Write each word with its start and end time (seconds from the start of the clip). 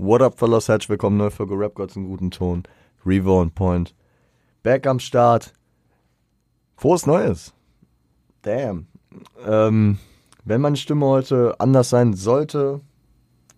What 0.00 0.22
up, 0.22 0.38
fellas? 0.38 0.68
Herzlich 0.68 0.90
willkommen, 0.90 1.16
neue 1.16 1.32
Folge 1.32 1.58
Rap 1.58 1.74
Gods 1.74 1.96
in 1.96 2.06
guten 2.06 2.30
Ton. 2.30 2.62
Revo 3.04 3.40
on 3.40 3.50
Point. 3.50 3.96
Back 4.62 4.86
am 4.86 5.00
Start. 5.00 5.52
Frohes 6.76 7.04
Neues. 7.04 7.52
Damn. 8.42 8.86
Ähm, 9.44 9.98
wenn 10.44 10.60
meine 10.60 10.76
Stimme 10.76 11.04
heute 11.04 11.56
anders 11.58 11.90
sein 11.90 12.14
sollte, 12.14 12.80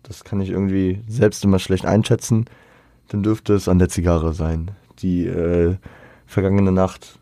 das 0.01 0.23
kann 0.23 0.41
ich 0.41 0.49
irgendwie 0.49 1.03
selbst 1.07 1.43
immer 1.43 1.59
schlecht 1.59 1.85
einschätzen, 1.85 2.45
dann 3.09 3.21
dürfte 3.21 3.53
es 3.53 3.67
an 3.67 3.77
der 3.77 3.89
Zigarre 3.89 4.33
sein, 4.33 4.71
die 4.97 5.27
äh, 5.27 5.77
vergangene 6.25 6.71
Nacht 6.71 7.19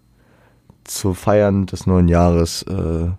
zu 0.86 1.14
Feiern 1.14 1.66
des 1.66 1.86
neuen 1.86 2.08
Jahres 2.08 2.64
äh, 2.64 3.10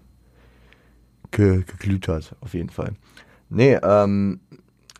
ge 1.30 1.62
geglüht 1.62 2.08
hat, 2.08 2.36
auf 2.40 2.54
jeden 2.54 2.70
Fall. 2.70 2.94
Nee, 3.50 3.74
ähm, 3.82 4.40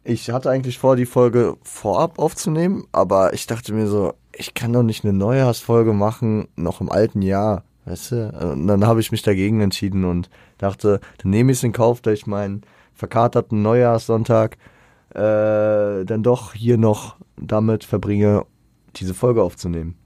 ich 0.05 0.31
hatte 0.31 0.51
eigentlich 0.51 0.79
vor, 0.79 0.97
die 0.97 1.07
Folge 1.07 1.57
vorab 1.63 2.19
aufzunehmen, 2.19 2.87
aber 2.93 3.35
ich 3.35 3.47
dachte 3.47 3.73
mir 3.73 3.87
so, 3.87 4.15
ich 4.33 4.55
kann 4.55 4.73
doch 4.73 4.83
nicht 4.83 5.05
eine 5.05 5.13
Neujahrsfolge 5.13 5.93
machen, 5.93 6.49
noch 6.57 6.81
im 6.81 6.91
alten 6.91 7.23
Jahr, 7.23 7.65
weißt 7.85 8.13
du? 8.13 8.53
Und 8.53 8.67
dann 8.67 8.87
habe 8.87 9.01
ich 9.01 9.13
mich 9.13 9.23
dagegen 9.23 9.61
entschieden 9.61 10.05
und 10.05 10.31
dachte, 10.59 11.01
dann 11.19 11.31
nehme 11.31 11.53
ich 11.53 11.59
es 11.59 11.65
in 11.65 11.73
Kauf, 11.73 12.01
dass 12.01 12.15
ich 12.15 12.27
meinen 12.27 12.63
verkaterten 12.95 13.63
Neujahrssonntag 13.63 14.57
äh, 15.11 16.05
dann 16.05 16.23
doch 16.23 16.55
hier 16.55 16.79
noch 16.79 17.17
damit 17.37 17.85
verbringe, 17.85 18.47
diese 18.97 19.15
Folge 19.15 19.43
aufzunehmen. 19.43 19.97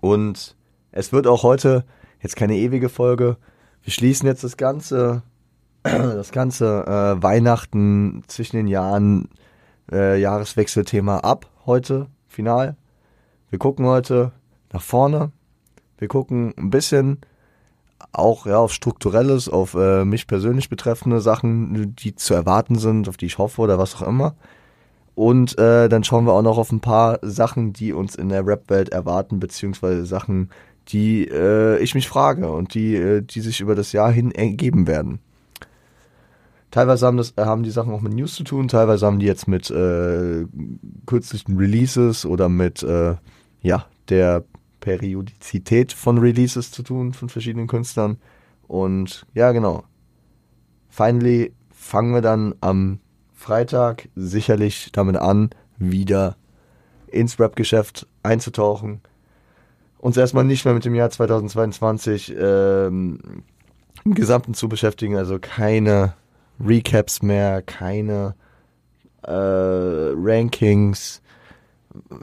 Und 0.00 0.56
es 0.92 1.12
wird 1.12 1.26
auch 1.26 1.42
heute 1.42 1.84
jetzt 2.20 2.36
keine 2.36 2.56
ewige 2.56 2.88
Folge. 2.88 3.36
Wir 3.82 3.92
schließen 3.92 4.26
jetzt 4.26 4.44
das 4.44 4.56
Ganze 4.56 5.22
das 5.82 6.32
ganze 6.32 6.84
äh, 6.86 7.22
Weihnachten 7.22 8.22
zwischen 8.26 8.56
den 8.56 8.66
Jahren 8.66 9.28
äh, 9.90 10.20
Jahreswechselthema 10.20 11.18
ab 11.18 11.46
heute 11.66 12.06
final. 12.28 12.76
Wir 13.50 13.58
gucken 13.58 13.86
heute 13.86 14.32
nach 14.72 14.82
vorne. 14.82 15.32
Wir 15.98 16.08
gucken 16.08 16.54
ein 16.56 16.70
bisschen 16.70 17.18
auch 18.12 18.46
ja 18.46 18.58
auf 18.58 18.72
strukturelles, 18.72 19.48
auf 19.48 19.74
äh, 19.74 20.04
mich 20.04 20.26
persönlich 20.26 20.68
betreffende 20.68 21.20
Sachen, 21.20 21.94
die 21.96 22.14
zu 22.14 22.34
erwarten 22.34 22.78
sind, 22.78 23.08
auf 23.08 23.16
die 23.16 23.26
ich 23.26 23.38
hoffe 23.38 23.60
oder 23.60 23.78
was 23.78 23.96
auch 23.96 24.06
immer. 24.06 24.34
Und 25.14 25.58
äh, 25.58 25.88
dann 25.88 26.04
schauen 26.04 26.24
wir 26.24 26.32
auch 26.32 26.42
noch 26.42 26.56
auf 26.56 26.72
ein 26.72 26.80
paar 26.80 27.18
Sachen, 27.22 27.72
die 27.72 27.92
uns 27.92 28.14
in 28.14 28.30
der 28.30 28.46
Rap-Welt 28.46 28.90
erwarten, 28.90 29.38
beziehungsweise 29.38 30.06
Sachen, 30.06 30.50
die 30.88 31.28
äh, 31.28 31.78
ich 31.78 31.94
mich 31.94 32.08
frage 32.08 32.50
und 32.50 32.74
die, 32.74 32.94
äh, 32.96 33.20
die 33.20 33.40
sich 33.40 33.60
über 33.60 33.74
das 33.74 33.92
Jahr 33.92 34.10
hin 34.10 34.30
ergeben 34.30 34.86
werden. 34.86 35.20
Teilweise 36.70 37.06
haben, 37.06 37.16
das, 37.16 37.32
äh, 37.36 37.44
haben 37.44 37.62
die 37.62 37.70
Sachen 37.70 37.92
auch 37.92 38.00
mit 38.00 38.12
News 38.12 38.34
zu 38.34 38.44
tun, 38.44 38.68
teilweise 38.68 39.06
haben 39.06 39.18
die 39.18 39.26
jetzt 39.26 39.48
mit 39.48 39.70
äh, 39.70 40.46
kürzlichen 41.06 41.56
Releases 41.56 42.24
oder 42.24 42.48
mit 42.48 42.82
äh, 42.82 43.16
ja, 43.62 43.86
der 44.08 44.44
Periodizität 44.78 45.92
von 45.92 46.18
Releases 46.18 46.70
zu 46.70 46.82
tun 46.82 47.12
von 47.12 47.28
verschiedenen 47.28 47.66
Künstlern. 47.66 48.18
Und 48.66 49.26
ja, 49.34 49.52
genau. 49.52 49.84
Finally 50.88 51.52
fangen 51.70 52.14
wir 52.14 52.22
dann 52.22 52.54
am 52.60 53.00
Freitag 53.34 54.08
sicherlich 54.14 54.90
damit 54.92 55.16
an, 55.16 55.50
wieder 55.78 56.36
ins 57.08 57.40
Rap-Geschäft 57.40 58.06
einzutauchen. 58.22 59.00
Uns 59.98 60.16
erstmal 60.16 60.44
nicht 60.44 60.64
mehr 60.64 60.74
mit 60.74 60.84
dem 60.84 60.94
Jahr 60.94 61.10
2022 61.10 62.34
ähm, 62.38 63.42
im 64.04 64.14
Gesamten 64.14 64.54
zu 64.54 64.68
beschäftigen, 64.68 65.16
also 65.16 65.38
keine 65.38 66.14
Recaps 66.64 67.22
mehr, 67.22 67.62
keine 67.62 68.34
äh, 69.22 69.30
Rankings. 69.32 71.22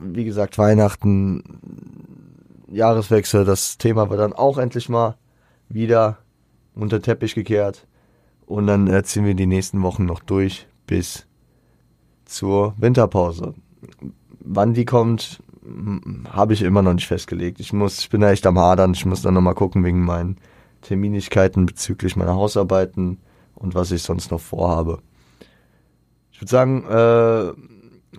Wie 0.02 0.26
gesagt, 0.26 0.58
Weihnachten, 0.58 1.44
Jahreswechsel, 2.70 3.46
das 3.46 3.78
Thema 3.78 4.10
wird 4.10 4.20
dann 4.20 4.34
auch 4.34 4.58
endlich 4.58 4.90
mal 4.90 5.16
wieder 5.70 6.18
unter 6.76 7.02
Teppich 7.02 7.36
gekehrt. 7.36 7.88
Und 8.46 8.68
dann 8.68 9.04
ziehen 9.04 9.26
wir 9.26 9.36
die 9.36 9.46
nächsten 9.46 9.82
Wochen 9.84 10.06
noch 10.06 10.22
durch 10.22 10.68
bis 10.86 11.28
zur 12.26 12.74
Winterpause. 12.78 13.54
Wann 14.40 14.74
die 14.74 14.86
kommt, 14.86 15.42
habe 16.30 16.54
ich 16.54 16.62
immer 16.62 16.82
noch 16.82 16.94
nicht 16.94 17.08
festgelegt. 17.08 17.60
Ich 17.60 17.74
muss, 17.74 18.00
ich 18.00 18.10
bin 18.10 18.22
da 18.22 18.32
echt 18.32 18.46
am 18.46 18.58
Hadern. 18.58 18.94
Ich 18.94 19.06
muss 19.06 19.22
dann 19.22 19.34
nochmal 19.34 19.56
gucken 19.56 19.84
wegen 19.84 20.04
meinen 20.04 20.38
Terminigkeiten 20.82 21.66
bezüglich 21.66 22.16
meiner 22.16 22.36
Hausarbeiten 22.36 23.20
und 23.58 23.76
was 23.76 23.92
ich 23.92 24.04
sonst 24.04 24.32
noch 24.32 24.42
vorhabe. 24.42 25.00
Ich 26.32 26.42
würde 26.42 26.52
sagen, 26.52 26.84
äh, 26.86 27.54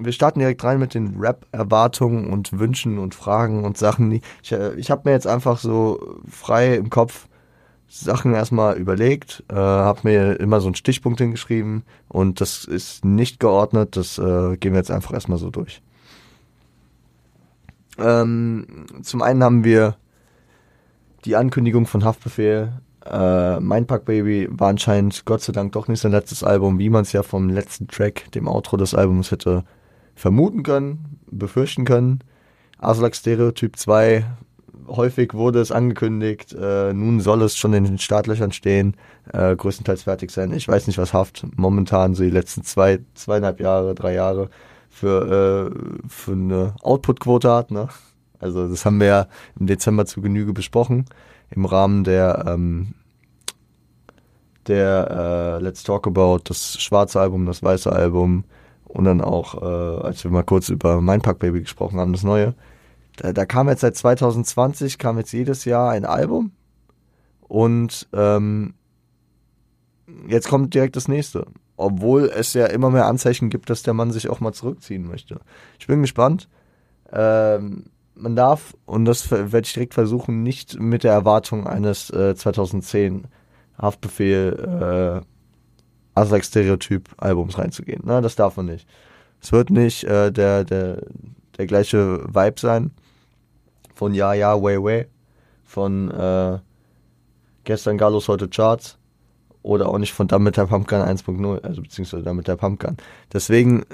wir 0.00 0.12
starten 0.12 0.40
direkt 0.40 0.62
rein 0.64 0.78
mit 0.78 0.94
den 0.94 1.18
Rap-Erwartungen 1.18 2.30
und 2.30 2.58
Wünschen 2.58 2.98
und 2.98 3.14
Fragen 3.14 3.64
und 3.64 3.76
Sachen. 3.78 4.20
Ich, 4.42 4.52
äh, 4.52 4.74
ich 4.74 4.90
habe 4.90 5.02
mir 5.04 5.12
jetzt 5.12 5.26
einfach 5.26 5.58
so 5.58 6.20
frei 6.28 6.74
im 6.74 6.90
Kopf 6.90 7.28
Sachen 7.88 8.34
erstmal 8.34 8.76
überlegt, 8.76 9.44
äh, 9.48 9.54
habe 9.54 10.00
mir 10.04 10.38
immer 10.40 10.60
so 10.60 10.66
einen 10.66 10.74
Stichpunkt 10.74 11.20
hingeschrieben 11.20 11.84
und 12.08 12.40
das 12.40 12.64
ist 12.64 13.04
nicht 13.04 13.40
geordnet, 13.40 13.96
das 13.96 14.18
äh, 14.18 14.56
gehen 14.58 14.72
wir 14.72 14.78
jetzt 14.78 14.90
einfach 14.90 15.14
erstmal 15.14 15.38
so 15.38 15.50
durch. 15.50 15.80
Ähm, 17.96 18.86
zum 19.02 19.22
einen 19.22 19.42
haben 19.42 19.64
wir 19.64 19.96
die 21.24 21.34
Ankündigung 21.34 21.86
von 21.86 22.04
Haftbefehl 22.04 22.72
äh, 23.10 23.60
Mindpack 23.60 24.04
Baby 24.04 24.48
war 24.50 24.68
anscheinend 24.68 25.24
Gott 25.24 25.42
sei 25.42 25.52
Dank 25.52 25.72
doch 25.72 25.88
nicht 25.88 26.00
sein 26.00 26.12
letztes 26.12 26.44
Album, 26.44 26.78
wie 26.78 26.90
man 26.90 27.02
es 27.02 27.12
ja 27.12 27.22
vom 27.22 27.48
letzten 27.48 27.88
Track, 27.88 28.30
dem 28.32 28.48
Outro 28.48 28.76
des 28.76 28.94
Albums, 28.94 29.30
hätte 29.30 29.64
vermuten 30.14 30.62
können, 30.62 31.20
befürchten 31.30 31.84
können. 31.84 32.20
Aslak 32.78 33.14
Stereotyp 33.16 33.76
2, 33.76 34.24
häufig 34.88 35.34
wurde 35.34 35.60
es 35.60 35.72
angekündigt, 35.72 36.54
äh, 36.58 36.92
nun 36.92 37.20
soll 37.20 37.42
es 37.42 37.56
schon 37.56 37.72
in 37.74 37.84
den 37.84 37.98
Startlöchern 37.98 38.52
stehen, 38.52 38.96
äh, 39.32 39.54
größtenteils 39.54 40.04
fertig 40.04 40.30
sein. 40.30 40.52
Ich 40.52 40.68
weiß 40.68 40.86
nicht, 40.86 40.98
was 40.98 41.12
Haft 41.12 41.46
momentan 41.56 42.14
so 42.14 42.22
die 42.22 42.30
letzten 42.30 42.62
zwei, 42.62 43.00
zweieinhalb 43.14 43.60
Jahre, 43.60 43.94
drei 43.94 44.14
Jahre 44.14 44.50
für, 44.88 45.72
äh, 45.72 46.08
für 46.08 46.32
eine 46.32 46.74
Output-Quote 46.82 47.50
hat. 47.50 47.70
Ne? 47.70 47.88
Also 48.38 48.68
das 48.68 48.84
haben 48.84 49.00
wir 49.00 49.06
ja 49.06 49.26
im 49.58 49.66
Dezember 49.66 50.06
zu 50.06 50.20
Genüge 50.20 50.52
besprochen 50.52 51.06
im 51.50 51.64
Rahmen 51.64 52.04
der 52.04 52.44
ähm, 52.46 52.94
der 54.68 55.58
äh, 55.58 55.62
Let's 55.62 55.82
Talk 55.82 56.06
About, 56.06 56.40
das 56.44 56.80
schwarze 56.80 57.20
Album, 57.20 57.46
das 57.46 57.62
weiße 57.62 57.90
Album 57.90 58.44
und 58.84 59.04
dann 59.04 59.20
auch, 59.20 59.60
äh, 59.60 60.04
als 60.04 60.24
wir 60.24 60.30
mal 60.30 60.42
kurz 60.42 60.68
über 60.68 61.00
Mein 61.00 61.20
Pack 61.20 61.38
Baby 61.38 61.60
gesprochen 61.60 61.98
haben, 61.98 62.12
das 62.12 62.22
neue. 62.22 62.54
Da, 63.16 63.32
da 63.32 63.46
kam 63.46 63.68
jetzt 63.68 63.80
seit 63.80 63.96
2020, 63.96 64.98
kam 64.98 65.18
jetzt 65.18 65.32
jedes 65.32 65.64
Jahr 65.64 65.90
ein 65.90 66.04
Album 66.04 66.52
und 67.48 68.08
ähm, 68.12 68.74
jetzt 70.26 70.48
kommt 70.48 70.74
direkt 70.74 70.96
das 70.96 71.08
nächste. 71.08 71.46
Obwohl 71.76 72.24
es 72.34 72.54
ja 72.54 72.66
immer 72.66 72.90
mehr 72.90 73.06
Anzeichen 73.06 73.50
gibt, 73.50 73.70
dass 73.70 73.82
der 73.82 73.94
Mann 73.94 74.10
sich 74.10 74.28
auch 74.28 74.40
mal 74.40 74.52
zurückziehen 74.52 75.06
möchte. 75.06 75.40
Ich 75.78 75.86
bin 75.86 76.00
gespannt. 76.00 76.48
Ähm, 77.12 77.84
man 78.16 78.34
darf, 78.34 78.74
und 78.84 79.04
das 79.04 79.30
werde 79.30 79.60
ich 79.60 79.72
direkt 79.72 79.94
versuchen, 79.94 80.42
nicht 80.42 80.80
mit 80.80 81.04
der 81.04 81.12
Erwartung 81.12 81.68
eines 81.68 82.10
äh, 82.10 82.34
2010 82.34 83.28
Haftbefehl 83.80 85.22
äh, 85.24 86.18
Aslak 86.18 86.44
Stereotyp 86.44 87.08
Albums 87.16 87.58
reinzugehen. 87.58 88.04
Ne? 88.04 88.20
Das 88.20 88.36
darf 88.36 88.56
man 88.56 88.66
nicht. 88.66 88.86
Es 89.40 89.52
wird 89.52 89.70
nicht 89.70 90.04
äh, 90.04 90.32
der, 90.32 90.64
der, 90.64 91.02
der 91.56 91.66
gleiche 91.66 92.24
Vibe 92.26 92.60
sein 92.60 92.90
von 93.94 94.14
Ja, 94.14 94.32
Ja, 94.32 94.60
Way, 94.60 94.82
Way, 94.82 95.06
von 95.64 96.10
äh, 96.10 96.58
gestern 97.64 97.98
Galos, 97.98 98.28
heute 98.28 98.48
Charts 98.48 98.98
oder 99.62 99.88
auch 99.88 99.98
nicht 99.98 100.12
von 100.12 100.28
Damit 100.28 100.56
der 100.56 100.66
Pumpgun 100.66 101.00
1.0, 101.00 101.62
also 101.62 101.82
beziehungsweise 101.82 102.22
Damit 102.22 102.48
der 102.48 102.56
Pumpgun. 102.56 102.96
Deswegen 103.32 103.84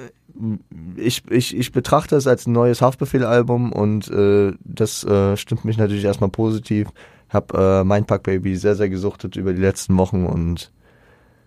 ich, 0.96 1.22
ich, 1.30 1.56
ich 1.56 1.72
betrachte 1.72 2.16
es 2.16 2.26
als 2.26 2.46
ein 2.46 2.52
neues 2.52 2.82
Haftbefehl-Album 2.82 3.72
und 3.72 4.10
äh, 4.10 4.52
das 4.64 5.04
äh, 5.04 5.36
stimmt 5.36 5.64
mich 5.64 5.76
natürlich 5.76 6.04
erstmal 6.04 6.30
positiv. 6.30 6.88
Hab 7.34 7.52
äh, 7.52 7.84
Mindpack 7.84 8.22
Baby 8.22 8.56
sehr, 8.56 8.76
sehr 8.76 8.88
gesuchtet 8.88 9.36
über 9.36 9.52
die 9.52 9.60
letzten 9.60 9.96
Wochen 9.98 10.24
und 10.24 10.72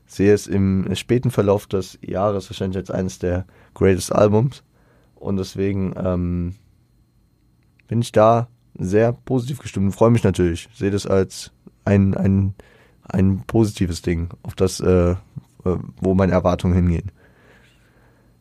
sehe 0.05 0.33
es 0.33 0.47
im 0.47 0.93
späten 0.95 1.31
Verlauf 1.31 1.65
des 1.67 1.97
Jahres 2.01 2.49
wahrscheinlich 2.49 2.77
als 2.77 2.91
eines 2.91 3.19
der 3.19 3.45
greatest 3.73 4.13
Albums. 4.13 4.63
Und 5.15 5.37
deswegen 5.37 5.93
ähm, 5.97 6.55
bin 7.87 8.01
ich 8.01 8.11
da 8.11 8.47
sehr 8.77 9.13
positiv 9.13 9.59
gestimmt 9.59 9.87
und 9.87 9.91
freue 9.93 10.11
mich 10.11 10.23
natürlich. 10.23 10.69
Sehe 10.73 10.91
das 10.91 11.07
als 11.07 11.51
ein, 11.85 12.15
ein, 12.15 12.53
ein 13.03 13.43
positives 13.47 14.01
Ding, 14.01 14.29
auf 14.43 14.55
das, 14.55 14.79
äh, 14.79 15.11
äh 15.11 15.15
wo 16.01 16.13
meine 16.13 16.33
Erwartungen 16.33 16.75
hingehen. 16.75 17.11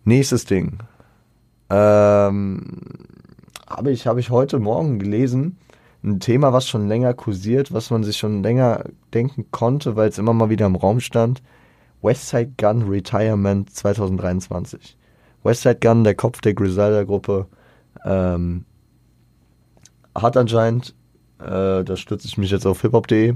Nächstes 0.04 0.44
Ding. 0.44 0.78
Ähm, 1.70 2.80
habe 3.66 3.90
ich, 3.90 4.06
hab 4.06 4.18
ich 4.18 4.30
heute 4.30 4.58
Morgen 4.58 4.98
gelesen. 4.98 5.58
Ein 6.02 6.20
Thema, 6.20 6.52
was 6.52 6.68
schon 6.68 6.88
länger 6.88 7.14
kursiert, 7.14 7.72
was 7.72 7.90
man 7.90 8.04
sich 8.04 8.16
schon 8.16 8.42
länger 8.42 8.84
denken 9.12 9.46
konnte, 9.50 9.96
weil 9.96 10.08
es 10.08 10.18
immer 10.18 10.32
mal 10.32 10.50
wieder 10.50 10.66
im 10.66 10.76
Raum 10.76 11.00
stand. 11.00 11.42
Westside 12.02 12.52
Gun 12.56 12.82
Retirement 12.82 13.70
2023. 13.70 14.96
Westside 15.42 15.78
Gun, 15.80 16.04
der 16.04 16.14
Kopf 16.14 16.40
der 16.40 16.54
Griselda-Gruppe, 16.54 17.46
ähm, 18.04 18.64
hat 20.14 20.36
anscheinend, 20.36 20.94
äh, 21.40 21.84
da 21.84 21.96
stütze 21.96 22.26
ich 22.26 22.38
mich 22.38 22.50
jetzt 22.50 22.66
auf 22.66 22.82
hiphop.de, 22.82 23.34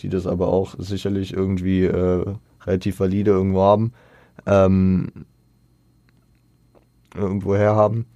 die 0.00 0.08
das 0.08 0.26
aber 0.26 0.48
auch 0.48 0.74
sicherlich 0.78 1.32
irgendwie 1.32 1.84
äh, 1.84 2.24
relativ 2.66 3.00
valide 3.00 3.30
irgendwo 3.30 3.62
haben, 3.62 3.92
ähm, 4.46 5.08
irgendwo 7.14 7.54
her 7.54 7.76
haben, 7.76 8.06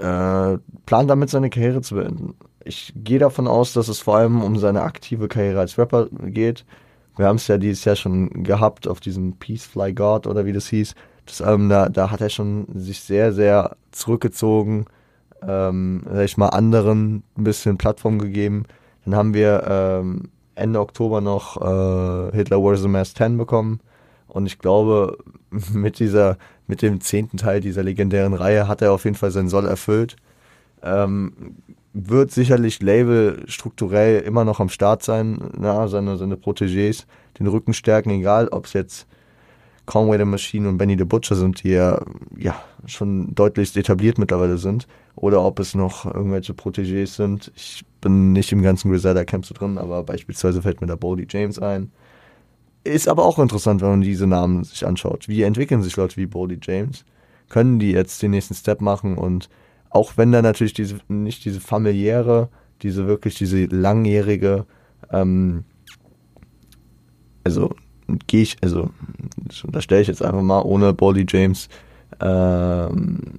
äh, 0.00 0.58
plant 0.86 1.10
damit 1.10 1.30
seine 1.30 1.50
Karriere 1.50 1.80
zu 1.80 1.96
beenden. 1.96 2.34
Ich 2.64 2.92
gehe 2.96 3.18
davon 3.18 3.46
aus, 3.46 3.72
dass 3.72 3.88
es 3.88 4.00
vor 4.00 4.16
allem 4.16 4.42
um 4.42 4.58
seine 4.58 4.82
aktive 4.82 5.28
Karriere 5.28 5.60
als 5.60 5.78
Rapper 5.78 6.08
geht. 6.26 6.64
Wir 7.16 7.26
haben 7.26 7.36
es 7.36 7.46
ja 7.46 7.58
dieses 7.58 7.84
Jahr 7.84 7.96
schon 7.96 8.42
gehabt 8.42 8.88
auf 8.88 9.00
diesem 9.00 9.36
Peace 9.36 9.64
Fly 9.64 9.92
God 9.92 10.26
oder 10.26 10.46
wie 10.46 10.52
das 10.52 10.66
hieß. 10.68 10.94
Das 11.26 11.40
Album, 11.40 11.68
da, 11.68 11.88
da 11.88 12.10
hat 12.10 12.20
er 12.20 12.28
schon 12.28 12.66
sich 12.74 13.00
sehr, 13.00 13.32
sehr 13.32 13.76
zurückgezogen, 13.92 14.86
ähm, 15.46 16.02
sag 16.10 16.24
ich 16.24 16.36
mal, 16.36 16.48
anderen 16.48 17.22
ein 17.36 17.44
bisschen 17.44 17.78
Plattform 17.78 18.18
gegeben. 18.18 18.64
Dann 19.04 19.14
haben 19.14 19.34
wir 19.34 19.64
ähm, 19.68 20.30
Ende 20.54 20.80
Oktober 20.80 21.20
noch 21.20 21.56
äh, 21.60 22.36
Hitler 22.36 22.62
Wears 22.62 22.82
the 22.82 22.88
Mask 22.88 23.16
10 23.16 23.38
bekommen. 23.38 23.80
Und 24.28 24.46
ich 24.46 24.58
glaube, 24.58 25.18
mit 25.72 25.98
dieser, 25.98 26.36
mit 26.66 26.82
dem 26.82 27.00
zehnten 27.00 27.36
Teil 27.36 27.60
dieser 27.60 27.82
legendären 27.82 28.34
Reihe 28.34 28.68
hat 28.68 28.82
er 28.82 28.92
auf 28.92 29.04
jeden 29.04 29.16
Fall 29.16 29.30
seinen 29.30 29.48
Soll 29.48 29.66
erfüllt. 29.66 30.16
Ähm, 30.82 31.56
wird 31.92 32.32
sicherlich 32.32 32.82
Label 32.82 33.44
strukturell 33.46 34.20
immer 34.20 34.44
noch 34.44 34.60
am 34.60 34.68
Start 34.68 35.02
sein, 35.02 35.38
na, 35.56 35.86
seine, 35.88 36.16
seine 36.16 36.36
Protégés, 36.36 37.04
den 37.38 37.46
Rücken 37.46 37.72
stärken, 37.72 38.10
egal 38.10 38.48
ob 38.48 38.66
es 38.66 38.72
jetzt 38.72 39.06
Conway 39.86 40.18
the 40.18 40.24
Machine 40.24 40.68
und 40.68 40.78
Benny 40.78 40.96
the 40.98 41.04
Butcher 41.04 41.36
sind, 41.36 41.62
die 41.62 41.70
ja, 41.70 42.00
ja 42.36 42.56
schon 42.86 43.34
deutlich 43.34 43.76
etabliert 43.76 44.18
mittlerweile 44.18 44.58
sind, 44.58 44.86
oder 45.14 45.42
ob 45.42 45.60
es 45.60 45.74
noch 45.74 46.06
irgendwelche 46.06 46.52
Protégés 46.52 47.14
sind. 47.14 47.52
Ich 47.54 47.84
bin 48.00 48.32
nicht 48.32 48.50
im 48.52 48.62
ganzen 48.62 48.90
Griselda 48.90 49.24
Camp 49.24 49.46
so 49.46 49.54
drin, 49.54 49.78
aber 49.78 50.02
beispielsweise 50.02 50.62
fällt 50.62 50.80
mir 50.80 50.86
da 50.86 50.96
Bodie 50.96 51.26
James 51.28 51.58
ein. 51.58 51.92
Ist 52.84 53.08
aber 53.08 53.24
auch 53.24 53.38
interessant, 53.38 53.80
wenn 53.80 53.88
man 53.88 54.00
diese 54.02 54.26
Namen 54.26 54.62
sich 54.62 54.86
anschaut. 54.86 55.26
Wie 55.26 55.42
entwickeln 55.42 55.82
sich 55.82 55.96
Leute 55.96 56.18
wie 56.18 56.26
Bodie 56.26 56.58
James? 56.62 57.04
Können 57.48 57.78
die 57.78 57.92
jetzt 57.92 58.22
den 58.22 58.32
nächsten 58.32 58.54
Step 58.54 58.82
machen? 58.82 59.16
Und 59.16 59.48
auch 59.88 60.16
wenn 60.16 60.32
da 60.32 60.42
natürlich 60.42 60.74
diese, 60.74 60.98
nicht 61.08 61.44
diese 61.46 61.60
familiäre, 61.60 62.50
diese 62.82 63.06
wirklich 63.06 63.36
diese 63.36 63.64
langjährige, 63.66 64.66
ähm, 65.10 65.64
also 67.44 67.74
gehe 68.26 68.42
ich, 68.42 68.56
also 68.62 68.90
da 69.68 69.80
stelle 69.80 70.02
ich 70.02 70.08
jetzt 70.08 70.22
einfach 70.22 70.42
mal 70.42 70.60
ohne 70.62 70.92
Boldy 70.92 71.24
James, 71.26 71.68
ähm, 72.20 73.38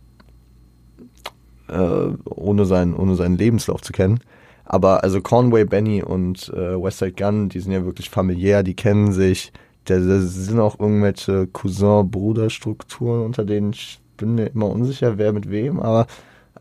äh, 1.68 2.10
ohne, 2.26 2.66
sein, 2.66 2.96
ohne 2.96 3.16
seinen 3.16 3.38
Lebenslauf 3.38 3.82
zu 3.82 3.94
kennen. 3.94 4.20
Aber 4.66 5.04
also 5.04 5.22
Conway, 5.22 5.66
Benny 5.66 6.04
und 6.04 6.50
äh, 6.50 6.82
Westside 6.82 7.14
Gun, 7.14 7.50
die 7.50 7.60
sind 7.60 7.72
ja 7.72 7.86
wirklich 7.86 8.10
familiär, 8.10 8.64
die 8.64 8.76
kennen 8.76 9.14
sich. 9.14 9.54
Da 9.86 10.00
sind 10.00 10.60
auch 10.60 10.80
irgendwelche 10.80 11.48
Cousin-Bruder-Strukturen, 11.48 13.24
unter 13.24 13.46
denen 13.46 13.74
ich 13.74 14.00
bin 14.18 14.36
mir 14.36 14.48
immer 14.48 14.70
unsicher, 14.70 15.18
wer 15.18 15.32
mit 15.34 15.52
wem, 15.52 15.80
aber 15.80 16.08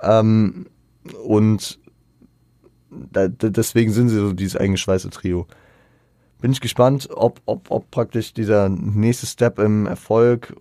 ähm, 0.02 0.66
und 1.24 1.78
da, 2.90 3.28
deswegen 3.28 3.92
sind 3.92 4.08
sie 4.08 4.16
so 4.16 4.32
dieses 4.32 4.56
eingeschweißte 4.56 5.10
Trio 5.10 5.46
bin 6.44 6.52
ich 6.52 6.60
gespannt, 6.60 7.08
ob, 7.10 7.40
ob, 7.46 7.70
ob 7.70 7.90
praktisch 7.90 8.34
dieser 8.34 8.68
nächste 8.68 9.24
Step 9.24 9.58
im 9.58 9.86
Erfolg 9.86 10.54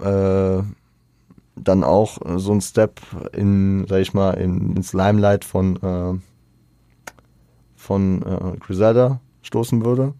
äh, 0.00 0.62
dann 1.56 1.82
auch 1.82 2.18
so 2.36 2.52
ein 2.52 2.60
Step 2.60 3.00
in, 3.32 3.86
sag 3.88 4.02
ich 4.02 4.12
mal, 4.12 4.32
in, 4.32 4.76
ins 4.76 4.92
Limelight 4.92 5.46
von, 5.46 5.76
äh, 5.76 6.20
von 7.88 8.22
äh, 8.22 8.58
Griselda 8.58 9.20
stoßen 9.40 9.82
würde. 9.82 10.12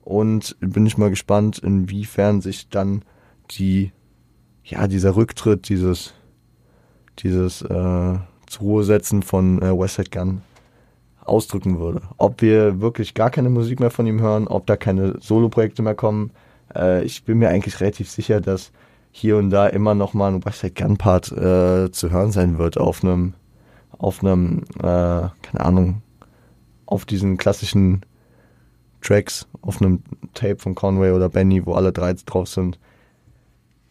Und 0.00 0.56
bin 0.60 0.86
ich 0.86 0.96
mal 0.96 1.10
gespannt, 1.10 1.58
inwiefern 1.58 2.40
sich 2.40 2.70
dann 2.70 3.04
die, 3.50 3.92
ja, 4.64 4.88
dieser 4.88 5.16
Rücktritt, 5.16 5.68
dieses, 5.68 6.14
dieses 7.18 7.60
äh, 7.60 8.16
zur 8.46 8.60
Ruhe 8.62 8.84
setzen 8.84 9.22
von 9.22 9.60
äh, 9.60 9.78
Westside 9.78 10.08
Gun 10.08 10.40
ausdrücken 11.20 11.78
würde. 11.78 12.00
Ob 12.16 12.40
wir 12.40 12.80
wirklich 12.80 13.12
gar 13.12 13.28
keine 13.28 13.50
Musik 13.50 13.80
mehr 13.80 13.90
von 13.90 14.06
ihm 14.06 14.22
hören, 14.22 14.48
ob 14.48 14.66
da 14.66 14.78
keine 14.78 15.16
Solo-Projekte 15.20 15.82
mehr 15.82 15.94
kommen. 15.94 16.30
Äh, 16.74 17.04
ich 17.04 17.24
bin 17.24 17.36
mir 17.36 17.50
eigentlich 17.50 17.80
relativ 17.80 18.08
sicher, 18.10 18.40
dass 18.40 18.72
hier 19.10 19.36
und 19.36 19.50
da 19.50 19.66
immer 19.66 19.94
noch 19.94 20.14
mal 20.14 20.32
ein 20.32 20.42
Westside 20.42 20.72
Gun 20.72 20.96
Part 20.96 21.32
äh, 21.32 21.90
zu 21.92 22.10
hören 22.10 22.32
sein 22.32 22.56
wird 22.56 22.78
auf 22.78 23.04
einem, 23.04 23.34
auf 23.98 24.24
einem, 24.24 24.62
äh, 24.78 25.28
keine 25.42 25.60
Ahnung, 25.60 26.02
auf 26.88 27.04
diesen 27.04 27.36
klassischen 27.36 28.02
Tracks, 29.00 29.46
auf 29.62 29.80
einem 29.80 30.02
Tape 30.34 30.58
von 30.58 30.74
Conway 30.74 31.12
oder 31.12 31.28
Benny, 31.28 31.64
wo 31.64 31.74
alle 31.74 31.92
drei 31.92 32.12
drauf 32.14 32.48
sind 32.48 32.78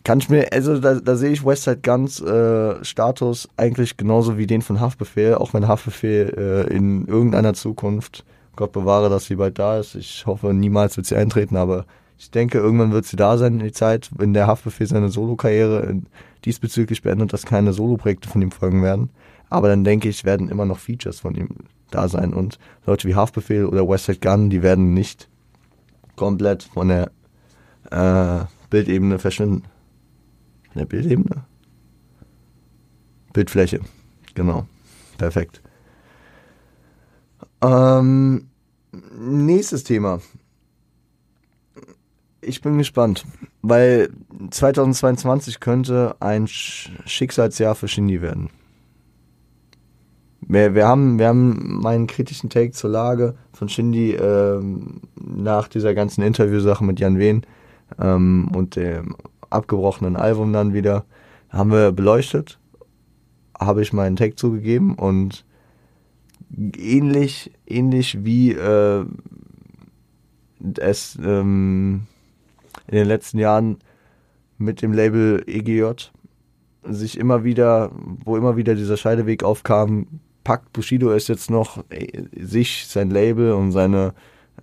kann 0.07 0.19
ich 0.19 0.29
mir, 0.29 0.53
also 0.53 0.79
da, 0.79 0.95
da 0.95 1.17
sehe 1.17 1.31
ich 1.31 1.45
Westside 1.45 1.81
Guns 1.83 2.21
äh, 2.21 2.81
Status 2.81 3.49
eigentlich 3.57 3.97
genauso 3.97 4.37
wie 4.37 4.47
den 4.47 4.61
von 4.61 4.79
Haftbefehl, 4.79 5.35
auch 5.35 5.53
wenn 5.53 5.67
Haftbefehl 5.67 6.33
äh, 6.69 6.73
in 6.73 7.05
irgendeiner 7.07 7.53
Zukunft, 7.53 8.23
Gott 8.55 8.71
bewahre, 8.71 9.09
dass 9.09 9.25
sie 9.25 9.35
bald 9.35 9.59
da 9.59 9.79
ist. 9.79 9.95
Ich 9.95 10.25
hoffe, 10.25 10.53
niemals 10.53 10.95
wird 10.95 11.07
sie 11.07 11.17
eintreten, 11.17 11.57
aber 11.57 11.85
ich 12.17 12.31
denke, 12.31 12.57
irgendwann 12.57 12.93
wird 12.93 13.03
sie 13.03 13.17
da 13.17 13.37
sein 13.37 13.59
in 13.59 13.65
die 13.65 13.73
Zeit, 13.73 14.09
wenn 14.15 14.33
der 14.33 14.47
Haftbefehl 14.47 14.87
seine 14.87 15.09
Solo-Karriere 15.09 15.97
diesbezüglich 16.45 17.01
beendet, 17.01 17.33
dass 17.33 17.45
keine 17.45 17.73
Solo-Projekte 17.73 18.29
von 18.29 18.41
ihm 18.41 18.51
folgen 18.51 18.83
werden. 18.83 19.09
Aber 19.49 19.69
dann 19.69 19.83
denke 19.83 20.09
ich, 20.09 20.25
werden 20.25 20.49
immer 20.49 20.65
noch 20.65 20.79
Features 20.79 21.19
von 21.21 21.35
ihm 21.35 21.49
da 21.89 22.09
sein 22.09 22.33
und 22.33 22.59
Leute 22.85 23.07
wie 23.07 23.15
Haftbefehl 23.15 23.65
oder 23.65 23.87
Westside 23.87 24.19
Gun, 24.19 24.49
die 24.49 24.61
werden 24.61 24.93
nicht 24.93 25.29
komplett 26.15 26.63
von 26.63 26.89
der 26.89 27.11
äh, 27.91 28.45
Bildebene 28.69 29.19
verschwinden. 29.19 29.63
Eine 30.73 30.85
Bildebene? 30.85 31.45
Bildfläche. 33.33 33.79
Genau. 34.33 34.67
Perfekt. 35.17 35.61
Ähm, 37.61 38.49
nächstes 39.17 39.83
Thema. 39.83 40.19
Ich 42.41 42.61
bin 42.61 42.77
gespannt, 42.77 43.25
weil 43.61 44.09
2022 44.51 45.59
könnte 45.59 46.15
ein 46.19 46.47
Schicksalsjahr 46.47 47.75
für 47.75 47.87
Shindy 47.87 48.21
werden. 48.21 48.49
Wir, 50.49 50.75
wir, 50.75 50.87
haben, 50.87 51.19
wir 51.19 51.27
haben 51.27 51.81
meinen 51.81 52.07
kritischen 52.07 52.49
Take 52.49 52.71
zur 52.71 52.89
Lage 52.89 53.35
von 53.51 53.67
Shindy 53.67 54.13
ähm, 54.13 55.01
nach 55.15 55.67
dieser 55.67 55.93
ganzen 55.93 56.21
Interviewsache 56.21 56.85
mit 56.85 57.01
Jan 57.01 57.19
Wehn 57.19 57.45
ähm, 57.99 58.49
und 58.55 58.77
dem 58.77 59.17
abgebrochenen 59.49 60.15
Album 60.15 60.53
dann 60.53 60.73
wieder, 60.73 61.05
haben 61.49 61.71
wir 61.71 61.91
beleuchtet, 61.91 62.59
habe 63.59 63.81
ich 63.81 63.91
meinen 63.91 64.15
Tag 64.15 64.39
zugegeben 64.39 64.95
und 64.95 65.45
ähnlich, 66.77 67.51
ähnlich 67.65 68.23
wie 68.23 68.53
äh, 68.53 69.05
es 70.79 71.17
ähm, 71.21 72.07
in 72.87 72.95
den 72.95 73.07
letzten 73.07 73.39
Jahren 73.39 73.79
mit 74.57 74.81
dem 74.81 74.93
Label 74.93 75.43
EGJ 75.45 76.09
sich 76.83 77.17
immer 77.17 77.43
wieder, 77.43 77.91
wo 78.23 78.37
immer 78.37 78.55
wieder 78.55 78.75
dieser 78.75 78.95
Scheideweg 78.95 79.43
aufkam, 79.43 80.07
packt. 80.47 80.71
Bushido 80.71 81.11
es 81.11 81.27
jetzt 81.27 81.51
noch, 81.51 81.83
äh, 81.89 82.23
sich, 82.39 82.87
sein 82.87 83.09
Label 83.09 83.51
und 83.51 83.73
seine 83.73 84.13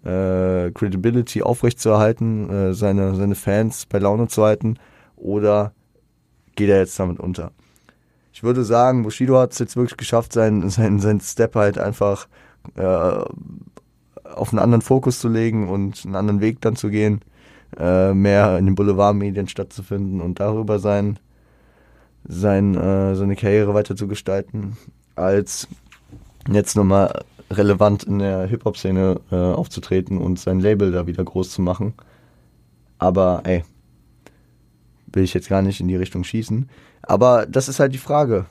äh, 0.02 0.70
Credibility 0.70 1.42
aufrechtzuerhalten, 1.42 2.48
äh, 2.48 2.72
seine, 2.72 3.14
seine 3.14 3.34
Fans 3.34 3.84
bei 3.84 3.98
Laune 3.98 4.26
zu 4.28 4.42
halten. 4.42 4.78
Oder 5.14 5.72
geht 6.56 6.70
er 6.70 6.78
jetzt 6.78 6.98
damit 6.98 7.20
unter? 7.20 7.52
Ich 8.32 8.42
würde 8.42 8.64
sagen, 8.64 9.02
Bushido 9.02 9.38
hat 9.38 9.52
es 9.52 9.58
jetzt 9.58 9.76
wirklich 9.76 9.98
geschafft, 9.98 10.32
seinen 10.32 10.70
sein, 10.70 11.00
sein 11.00 11.20
Step 11.20 11.54
halt 11.54 11.78
einfach 11.78 12.28
äh, 12.76 12.82
auf 12.82 14.52
einen 14.52 14.60
anderen 14.60 14.82
Fokus 14.82 15.20
zu 15.20 15.28
legen 15.28 15.68
und 15.68 16.02
einen 16.06 16.16
anderen 16.16 16.40
Weg 16.40 16.62
dann 16.62 16.76
zu 16.76 16.88
gehen, 16.88 17.20
äh, 17.78 18.14
mehr 18.14 18.56
in 18.58 18.64
den 18.64 18.74
Boulevardmedien 18.74 19.48
stattzufinden 19.48 20.22
und 20.22 20.40
darüber 20.40 20.78
sein, 20.78 21.18
sein, 22.26 22.74
äh, 22.74 23.14
seine 23.14 23.36
Karriere 23.36 23.74
weiter 23.74 23.94
zu 23.96 24.08
gestalten, 24.08 24.78
als 25.16 25.68
jetzt 26.50 26.76
nochmal 26.76 27.24
relevant 27.50 28.04
in 28.04 28.18
der 28.18 28.46
Hip-Hop-Szene 28.46 29.20
äh, 29.30 29.36
aufzutreten 29.36 30.18
und 30.18 30.38
sein 30.38 30.60
Label 30.60 30.92
da 30.92 31.06
wieder 31.06 31.24
groß 31.24 31.50
zu 31.50 31.62
machen. 31.62 31.94
Aber 32.98 33.42
ey, 33.44 33.64
will 35.12 35.24
ich 35.24 35.34
jetzt 35.34 35.48
gar 35.48 35.62
nicht 35.62 35.80
in 35.80 35.88
die 35.88 35.96
Richtung 35.96 36.24
schießen. 36.24 36.68
Aber 37.02 37.46
das 37.46 37.68
ist 37.68 37.80
halt 37.80 37.94
die 37.94 37.98
Frage. 37.98 38.46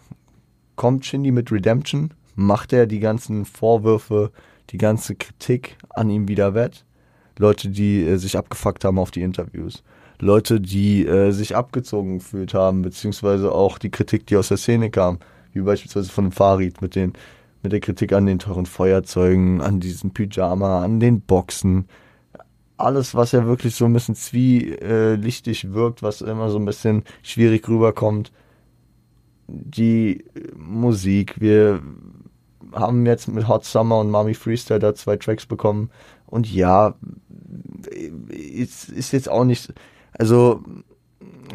Kommt 0.75 1.05
Shindy 1.05 1.31
mit 1.31 1.51
Redemption? 1.51 2.11
Macht 2.35 2.73
er 2.73 2.87
die 2.87 2.99
ganzen 2.99 3.45
Vorwürfe, 3.45 4.31
die 4.69 4.77
ganze 4.77 5.15
Kritik 5.15 5.77
an 5.89 6.09
ihm 6.09 6.27
wieder 6.27 6.53
wett? 6.53 6.85
Leute, 7.37 7.69
die 7.69 8.03
äh, 8.03 8.17
sich 8.17 8.37
abgefuckt 8.37 8.85
haben 8.85 8.99
auf 8.99 9.11
die 9.11 9.21
Interviews. 9.21 9.83
Leute, 10.19 10.61
die 10.61 11.05
äh, 11.05 11.31
sich 11.31 11.55
abgezogen 11.55 12.19
gefühlt 12.19 12.53
haben, 12.53 12.81
beziehungsweise 12.81 13.51
auch 13.51 13.77
die 13.77 13.91
Kritik, 13.91 14.25
die 14.27 14.37
aus 14.37 14.47
der 14.47 14.57
Szene 14.57 14.89
kam, 14.89 15.19
wie 15.53 15.61
beispielsweise 15.61 16.09
von 16.11 16.31
Farid 16.31 16.81
mit 16.81 16.95
den 16.95 17.13
mit 17.63 17.71
der 17.71 17.79
Kritik 17.79 18.11
an 18.11 18.25
den 18.25 18.39
teuren 18.39 18.65
Feuerzeugen, 18.65 19.61
an 19.61 19.79
diesen 19.79 20.11
Pyjama, 20.11 20.83
an 20.83 20.99
den 20.99 21.21
Boxen, 21.21 21.87
alles, 22.77 23.15
was 23.15 23.31
ja 23.31 23.45
wirklich 23.45 23.75
so 23.75 23.85
ein 23.85 23.93
bisschen 23.93 24.15
zwielichtig 24.15 25.73
wirkt, 25.73 26.03
was 26.03 26.21
immer 26.21 26.49
so 26.49 26.59
ein 26.59 26.65
bisschen 26.65 27.03
schwierig 27.21 27.67
rüberkommt. 27.67 28.31
Die 29.47 30.25
Musik, 30.55 31.39
wir 31.39 31.81
haben 32.73 33.05
jetzt 33.05 33.27
mit 33.27 33.47
Hot 33.47 33.65
Summer 33.65 33.99
und 33.99 34.09
Mami 34.09 34.33
Freestyle 34.33 34.79
da 34.79 34.95
zwei 34.95 35.17
Tracks 35.17 35.45
bekommen. 35.45 35.89
Und 36.25 36.51
ja, 36.51 36.95
ist, 38.29 38.89
ist 38.89 39.11
jetzt 39.13 39.29
auch 39.29 39.45
nicht, 39.45 39.73
also 40.13 40.63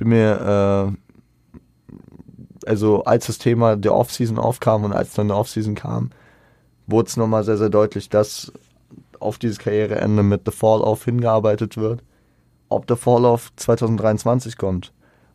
Bin 0.00 0.08
mir, 0.08 0.96
äh, 0.96 2.66
also 2.66 3.04
als 3.04 3.26
das 3.26 3.36
Thema 3.36 3.76
der 3.76 3.94
Offseason 3.94 4.38
aufkam 4.38 4.84
und 4.84 4.94
als 4.94 5.12
dann 5.12 5.28
der 5.28 5.36
Offseason 5.36 5.74
kam, 5.74 6.08
wurde 6.86 7.08
es 7.08 7.18
nochmal 7.18 7.44
sehr, 7.44 7.58
sehr 7.58 7.68
deutlich, 7.68 8.08
dass 8.08 8.50
auf 9.18 9.36
dieses 9.36 9.58
Karriereende 9.58 10.22
mit 10.22 10.46
The 10.46 10.52
Fall-Off 10.52 11.04
hingearbeitet 11.04 11.76
wird. 11.76 12.02
Ob 12.70 12.86
The 12.88 12.96
Fall-Off 12.96 13.52
2023 13.56 14.56
kommt, 14.56 14.94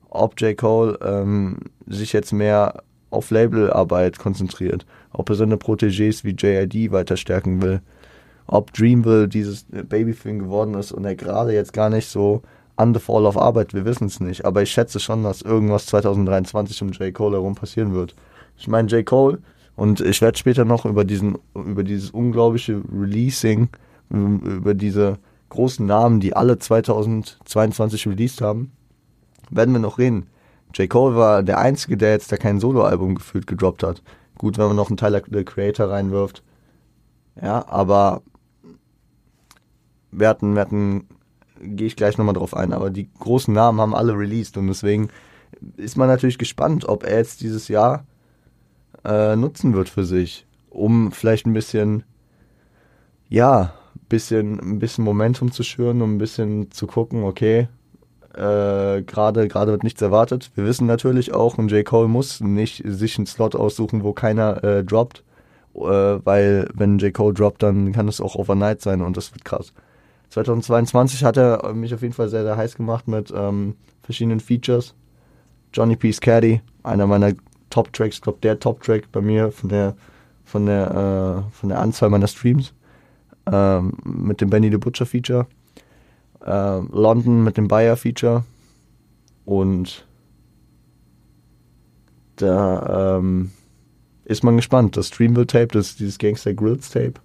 ob 0.09 0.41
J. 0.41 0.57
Cole 0.57 0.97
ähm, 1.03 1.59
sich 1.85 2.11
jetzt 2.11 2.33
mehr 2.33 2.81
auf 3.11 3.29
Labelarbeit 3.29 4.17
konzentriert, 4.17 4.87
ob 5.13 5.29
er 5.29 5.35
seine 5.35 5.57
Protégés 5.57 6.23
wie 6.23 6.35
JID 6.35 6.91
weiter 6.91 7.17
stärken 7.17 7.61
will, 7.61 7.83
ob 8.47 8.73
Dreamville 8.73 9.27
dieses 9.27 9.67
Babyfilm 9.69 10.39
geworden 10.39 10.73
ist 10.73 10.91
und 10.91 11.05
er 11.05 11.15
gerade 11.15 11.53
jetzt 11.53 11.71
gar 11.71 11.91
nicht 11.91 12.07
so 12.07 12.41
an 12.77 12.93
the 12.93 12.99
fall 12.99 13.25
of 13.25 13.37
Arbeit, 13.37 13.73
wir 13.73 13.85
wissen 13.85 14.07
es 14.07 14.19
nicht. 14.19 14.45
Aber 14.45 14.61
ich 14.61 14.71
schätze 14.71 14.99
schon, 14.99 15.23
dass 15.23 15.41
irgendwas 15.41 15.85
2023 15.87 16.81
um 16.81 16.89
J. 16.89 17.13
Cole 17.13 17.37
herum 17.37 17.55
passieren 17.55 17.93
wird. 17.93 18.15
Ich 18.57 18.67
meine, 18.67 18.87
J. 18.89 19.05
Cole, 19.05 19.39
und 19.75 20.01
ich 20.01 20.21
werde 20.21 20.37
später 20.37 20.65
noch 20.65 20.85
über 20.85 21.03
diesen, 21.03 21.37
über 21.53 21.83
dieses 21.83 22.11
unglaubliche 22.11 22.81
Releasing, 22.93 23.69
über 24.09 24.73
diese 24.73 25.17
großen 25.49 25.85
Namen, 25.85 26.19
die 26.19 26.35
alle 26.35 26.57
2022 26.57 28.07
released 28.07 28.41
haben, 28.41 28.71
werden 29.49 29.73
wir 29.73 29.79
noch 29.79 29.97
reden. 29.97 30.27
J. 30.73 30.89
Cole 30.89 31.15
war 31.15 31.43
der 31.43 31.57
Einzige, 31.59 31.97
der 31.97 32.11
jetzt 32.11 32.31
da 32.31 32.37
kein 32.37 32.59
Soloalbum 32.59 33.15
gefühlt 33.15 33.47
gedroppt 33.47 33.83
hat. 33.83 34.01
Gut, 34.37 34.57
wenn 34.57 34.67
man 34.67 34.75
noch 34.75 34.89
einen 34.89 34.97
Tyler 34.97 35.21
the 35.29 35.43
Creator 35.43 35.89
reinwirft. 35.89 36.43
Ja, 37.41 37.65
aber 37.67 38.21
wir 40.11 40.29
hatten, 40.29 40.55
wir 40.55 40.61
hatten, 40.61 41.07
gehe 41.65 41.87
ich 41.87 41.95
gleich 41.95 42.17
nochmal 42.17 42.35
drauf 42.35 42.55
ein, 42.55 42.73
aber 42.73 42.89
die 42.89 43.09
großen 43.19 43.53
Namen 43.53 43.81
haben 43.81 43.95
alle 43.95 44.17
released 44.17 44.57
und 44.57 44.67
deswegen 44.67 45.09
ist 45.77 45.97
man 45.97 46.07
natürlich 46.07 46.37
gespannt, 46.37 46.87
ob 46.87 47.03
er 47.03 47.17
jetzt 47.17 47.41
dieses 47.41 47.67
Jahr 47.67 48.05
äh, 49.03 49.35
nutzen 49.35 49.73
wird 49.73 49.89
für 49.89 50.03
sich, 50.03 50.45
um 50.69 51.11
vielleicht 51.11 51.45
ein 51.45 51.53
bisschen, 51.53 52.03
ja, 53.29 53.73
bisschen, 54.09 54.59
ein 54.59 54.79
bisschen 54.79 55.03
Momentum 55.03 55.51
zu 55.51 55.63
schüren, 55.63 56.01
um 56.01 56.15
ein 56.15 56.17
bisschen 56.17 56.71
zu 56.71 56.87
gucken, 56.87 57.23
okay, 57.23 57.67
äh, 58.33 59.01
gerade 59.03 59.47
wird 59.47 59.83
nichts 59.83 60.01
erwartet. 60.01 60.51
Wir 60.55 60.65
wissen 60.65 60.87
natürlich 60.87 61.33
auch, 61.33 61.57
und 61.57 61.71
J. 61.71 61.85
Cole 61.85 62.07
muss 62.07 62.41
nicht 62.41 62.83
sich 62.85 63.17
einen 63.17 63.27
Slot 63.27 63.55
aussuchen, 63.55 64.03
wo 64.03 64.13
keiner 64.13 64.63
äh, 64.63 64.83
droppt, 64.83 65.23
äh, 65.75 65.79
weil 65.79 66.69
wenn 66.73 66.97
J. 66.97 67.13
Cole 67.13 67.33
droppt, 67.33 67.63
dann 67.63 67.93
kann 67.93 68.07
es 68.07 68.19
auch 68.19 68.35
overnight 68.35 68.81
sein 68.81 69.01
und 69.01 69.15
das 69.15 69.31
wird 69.33 69.45
krass. 69.45 69.73
2022 70.43 71.23
hat 71.23 71.37
er 71.37 71.73
mich 71.73 71.93
auf 71.93 72.01
jeden 72.01 72.13
Fall 72.13 72.27
sehr, 72.27 72.43
sehr 72.43 72.57
heiß 72.57 72.75
gemacht 72.75 73.07
mit 73.07 73.33
ähm, 73.33 73.75
verschiedenen 74.03 74.41
Features. 74.41 74.93
Johnny 75.73 75.95
Peace 75.95 76.19
Caddy, 76.19 76.61
einer 76.83 77.07
meiner 77.07 77.33
Top-Tracks, 77.69 78.17
ich 78.17 78.21
glaube 78.21 78.39
der 78.43 78.59
Top-Track 78.59 79.11
bei 79.13 79.21
mir 79.21 79.51
von 79.51 79.69
der, 79.69 79.95
von 80.43 80.65
der, 80.65 81.45
äh, 81.47 81.55
von 81.55 81.69
der 81.69 81.79
Anzahl 81.79 82.09
meiner 82.09 82.27
Streams. 82.27 82.73
Ähm, 83.49 83.93
mit 84.03 84.41
dem 84.41 84.49
Benny 84.49 84.69
the 84.69 84.77
Butcher 84.77 85.05
Feature. 85.05 85.47
Ähm, 86.45 86.89
London 86.91 87.43
mit 87.43 87.55
dem 87.55 87.69
Bayer 87.69 87.95
Feature. 87.95 88.43
Und 89.45 90.05
da 92.35 93.17
ähm, 93.17 93.51
ist 94.25 94.43
man 94.43 94.57
gespannt. 94.57 94.97
Das 94.97 95.07
Streamville 95.07 95.47
Tape, 95.47 95.67
das 95.67 95.95
dieses 95.95 96.17
Gangster 96.17 96.53
Grills 96.53 96.89
Tape, 96.89 97.13
äh, 97.13 97.24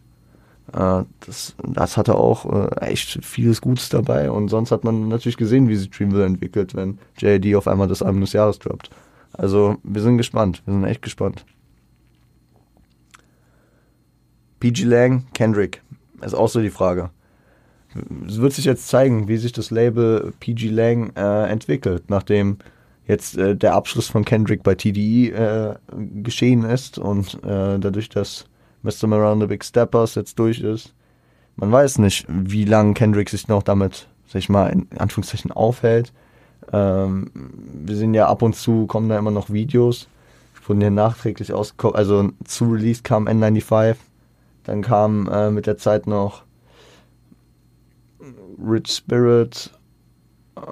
das, 0.73 1.57
das 1.63 1.97
hatte 1.97 2.15
auch 2.15 2.47
äh, 2.47 2.87
echt 2.87 3.25
vieles 3.25 3.61
Gutes 3.61 3.89
dabei 3.89 4.31
und 4.31 4.49
sonst 4.49 4.71
hat 4.71 4.85
man 4.85 5.09
natürlich 5.09 5.37
gesehen, 5.37 5.69
wie 5.69 5.77
sich 5.77 5.91
Dreamville 5.91 6.25
entwickelt, 6.25 6.75
wenn 6.75 6.99
JD 7.19 7.57
auf 7.57 7.67
einmal 7.67 7.89
das 7.89 8.03
Album 8.03 8.21
des 8.21 8.33
Jahres 8.33 8.59
droppt. 8.59 8.91
Also 9.33 9.77
wir 9.83 10.03
sind 10.03 10.17
gespannt, 10.17 10.63
wir 10.67 10.75
sind 10.75 10.85
echt 10.85 11.03
gespannt. 11.03 11.45
PG 14.61 14.85
Lang, 14.85 15.25
Kendrick, 15.33 15.83
ist 16.21 16.35
auch 16.35 16.49
so 16.49 16.61
die 16.61 16.71
Frage. 16.71 17.11
Es 18.29 18.41
wird 18.41 18.53
sich 18.53 18.67
jetzt 18.67 18.89
zeigen, 18.89 19.27
wie 19.27 19.39
sich 19.39 19.53
das 19.53 19.71
Label 19.71 20.33
PG 20.39 20.69
Lang 20.69 21.13
äh, 21.17 21.49
entwickelt, 21.49 22.05
nachdem 22.09 22.59
jetzt 23.07 23.37
äh, 23.37 23.57
der 23.57 23.75
Abschluss 23.75 24.09
von 24.09 24.25
Kendrick 24.25 24.63
bei 24.63 24.75
TDE 24.75 25.31
äh, 25.31 25.75
geschehen 26.23 26.65
ist 26.65 26.99
und 26.99 27.35
äh, 27.43 27.79
dadurch, 27.79 28.09
dass 28.09 28.45
Mr. 28.83 29.07
Miranda 29.07 29.47
Big 29.47 29.65
Steppers 29.65 30.15
jetzt 30.15 30.39
durch 30.39 30.61
ist. 30.61 30.95
Man 31.57 31.71
weiß 31.71 31.99
nicht, 31.99 32.27
wie 32.29 32.65
lange 32.65 32.95
Kendrick 32.95 33.29
sich 33.29 33.49
noch 33.49 33.63
damit, 33.63 34.09
sag 34.27 34.39
ich 34.39 34.49
mal, 34.49 34.69
in 34.69 34.87
Anführungszeichen 34.97 35.53
aufhält. 35.53 36.13
Ähm, 36.73 37.31
wir 37.35 37.97
sehen 37.97 38.15
ja 38.15 38.29
ab 38.29 38.43
und 38.43 38.55
zu, 38.55 38.87
kommen 38.87 39.09
da 39.09 39.19
immer 39.19 39.31
noch 39.31 39.51
Videos, 39.51 40.09
wurden 40.71 40.81
hier 40.81 40.91
nachträglich 40.91 41.53
ausgekommen, 41.53 41.97
also 41.97 42.31
zu 42.45 42.65
Release 42.65 43.03
kam 43.03 43.27
N95, 43.27 43.97
dann 44.63 44.83
kam 44.83 45.29
äh, 45.29 45.51
mit 45.51 45.67
der 45.67 45.79
Zeit 45.79 46.07
noch 46.07 46.45
Rich 48.65 48.93
Spirit, 48.93 49.71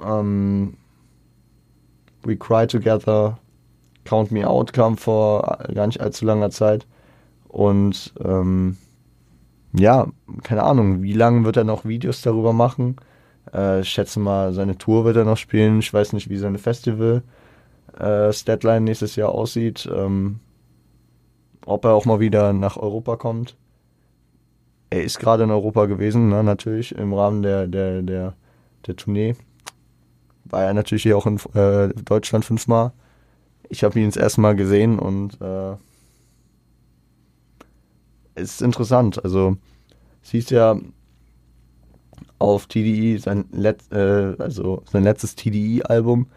ähm, 0.01 0.77
We 2.23 2.37
Cry 2.37 2.65
Together, 2.65 3.37
Count 4.05 4.31
Me 4.31 4.47
Out 4.47 4.71
kam 4.71 4.97
vor 4.97 5.59
gar 5.73 5.87
nicht 5.87 5.99
allzu 5.99 6.25
langer 6.25 6.49
Zeit. 6.49 6.87
Und 7.49 8.13
ähm, 8.23 8.77
ja, 9.73 10.07
keine 10.43 10.63
Ahnung, 10.63 11.01
wie 11.01 11.13
lange 11.13 11.43
wird 11.43 11.57
er 11.57 11.63
noch 11.65 11.83
Videos 11.83 12.21
darüber 12.21 12.53
machen? 12.53 12.95
Äh, 13.53 13.81
ich 13.81 13.89
schätze 13.89 14.19
mal, 14.19 14.53
seine 14.53 14.77
Tour 14.77 15.03
wird 15.03 15.17
er 15.17 15.25
noch 15.25 15.37
spielen. 15.37 15.79
Ich 15.79 15.93
weiß 15.93 16.13
nicht, 16.13 16.29
wie 16.29 16.37
seine 16.37 16.59
Festival 16.59 17.23
äh, 17.99 18.79
nächstes 18.79 19.15
Jahr 19.15 19.29
aussieht. 19.29 19.89
Ähm, 19.91 20.39
ob 21.65 21.85
er 21.85 21.93
auch 21.93 22.05
mal 22.05 22.19
wieder 22.19 22.53
nach 22.53 22.77
Europa 22.77 23.15
kommt. 23.15 23.55
Er 24.89 25.03
ist 25.03 25.19
gerade 25.19 25.43
in 25.43 25.51
Europa 25.51 25.85
gewesen, 25.85 26.29
ne, 26.29 26.43
natürlich, 26.43 26.95
im 26.95 27.13
Rahmen 27.13 27.43
der, 27.43 27.67
der, 27.67 28.01
der, 28.01 28.33
der 28.87 28.95
Tournee. 28.95 29.35
War 30.45 30.63
er 30.63 30.73
natürlich 30.73 31.03
hier 31.03 31.17
auch 31.17 31.27
in 31.27 31.39
äh, 31.53 31.89
Deutschland 31.89 32.45
fünfmal. 32.45 32.91
Ich 33.69 33.83
habe 33.83 33.99
ihn 33.99 34.07
das 34.07 34.17
erste 34.17 34.41
Mal 34.41 34.55
gesehen 34.55 34.97
und 34.97 35.39
äh, 35.41 35.75
ist 38.39 38.61
interessant. 38.61 39.23
Also, 39.23 39.57
siehst 40.21 40.51
ja 40.51 40.77
auf 42.39 42.67
TDI 42.67 43.17
sein, 43.17 43.45
Let 43.51 43.91
äh, 43.91 44.35
also 44.39 44.83
sein 44.91 45.03
letztes 45.03 45.35
TDI-Album, 45.35 46.27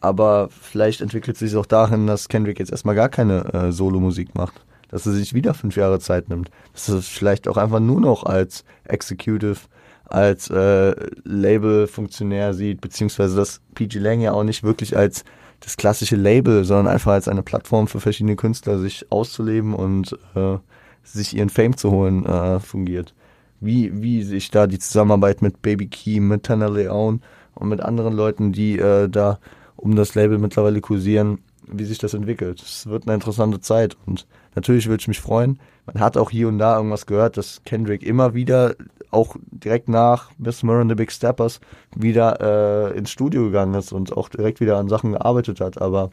aber 0.00 0.48
vielleicht 0.50 1.00
entwickelt 1.00 1.36
sich 1.36 1.56
auch 1.56 1.66
dahin, 1.66 2.06
dass 2.06 2.28
Kendrick 2.28 2.58
jetzt 2.58 2.72
erstmal 2.72 2.96
gar 2.96 3.08
keine 3.08 3.44
äh, 3.54 3.72
Solo-Musik 3.72 4.34
macht. 4.34 4.64
Dass 4.88 5.06
er 5.06 5.12
sich 5.12 5.32
wieder 5.32 5.54
fünf 5.54 5.76
Jahre 5.76 6.00
Zeit 6.00 6.28
nimmt. 6.28 6.50
Dass 6.74 6.88
er 6.88 6.96
es 6.96 7.08
vielleicht 7.08 7.48
auch 7.48 7.56
einfach 7.56 7.80
nur 7.80 8.00
noch 8.00 8.24
als 8.24 8.64
Executive, 8.84 9.60
als 10.04 10.50
äh, 10.50 10.94
Label-Funktionär 11.24 12.52
sieht, 12.52 12.80
beziehungsweise 12.80 13.36
dass 13.36 13.60
PG 13.74 14.00
Lang 14.00 14.20
ja 14.20 14.32
auch 14.32 14.44
nicht 14.44 14.62
wirklich 14.64 14.96
als 14.96 15.24
das 15.60 15.76
klassische 15.76 16.16
Label, 16.16 16.64
sondern 16.64 16.88
einfach 16.88 17.12
als 17.12 17.28
eine 17.28 17.42
Plattform 17.42 17.86
für 17.86 18.00
verschiedene 18.00 18.36
Künstler, 18.36 18.78
sich 18.78 19.10
auszuleben 19.10 19.74
und 19.74 20.18
äh, 20.34 20.58
sich 21.02 21.36
ihren 21.36 21.50
Fame 21.50 21.76
zu 21.76 21.90
holen, 21.90 22.24
äh, 22.26 22.60
fungiert. 22.60 23.14
Wie, 23.60 24.02
wie 24.02 24.22
sich 24.22 24.50
da 24.50 24.66
die 24.66 24.78
Zusammenarbeit 24.78 25.42
mit 25.42 25.62
Baby 25.62 25.86
Key, 25.86 26.20
mit 26.20 26.44
Tanner 26.44 26.70
Leon 26.70 27.22
und 27.54 27.68
mit 27.68 27.80
anderen 27.80 28.14
Leuten, 28.14 28.52
die 28.52 28.78
äh, 28.78 29.08
da 29.08 29.38
um 29.76 29.96
das 29.96 30.14
Label 30.14 30.38
mittlerweile 30.38 30.80
kursieren, 30.80 31.38
wie 31.66 31.84
sich 31.84 31.98
das 31.98 32.14
entwickelt. 32.14 32.60
Es 32.62 32.86
wird 32.86 33.06
eine 33.06 33.14
interessante 33.14 33.60
Zeit 33.60 33.96
und 34.06 34.26
natürlich 34.54 34.88
würde 34.88 35.00
ich 35.00 35.08
mich 35.08 35.20
freuen. 35.20 35.58
Man 35.86 36.00
hat 36.00 36.16
auch 36.16 36.30
hier 36.30 36.48
und 36.48 36.58
da 36.58 36.76
irgendwas 36.76 37.06
gehört, 37.06 37.36
dass 37.36 37.62
Kendrick 37.64 38.02
immer 38.02 38.34
wieder, 38.34 38.74
auch 39.10 39.36
direkt 39.50 39.88
nach 39.88 40.30
Miss 40.38 40.62
Murray 40.62 40.82
and 40.82 40.90
the 40.90 40.94
Big 40.94 41.12
Steppers, 41.12 41.60
wieder 41.94 42.90
äh, 42.92 42.96
ins 42.96 43.10
Studio 43.10 43.44
gegangen 43.44 43.74
ist 43.74 43.92
und 43.92 44.16
auch 44.16 44.28
direkt 44.28 44.60
wieder 44.60 44.78
an 44.78 44.88
Sachen 44.88 45.12
gearbeitet 45.12 45.60
hat. 45.60 45.80
Aber 45.80 46.10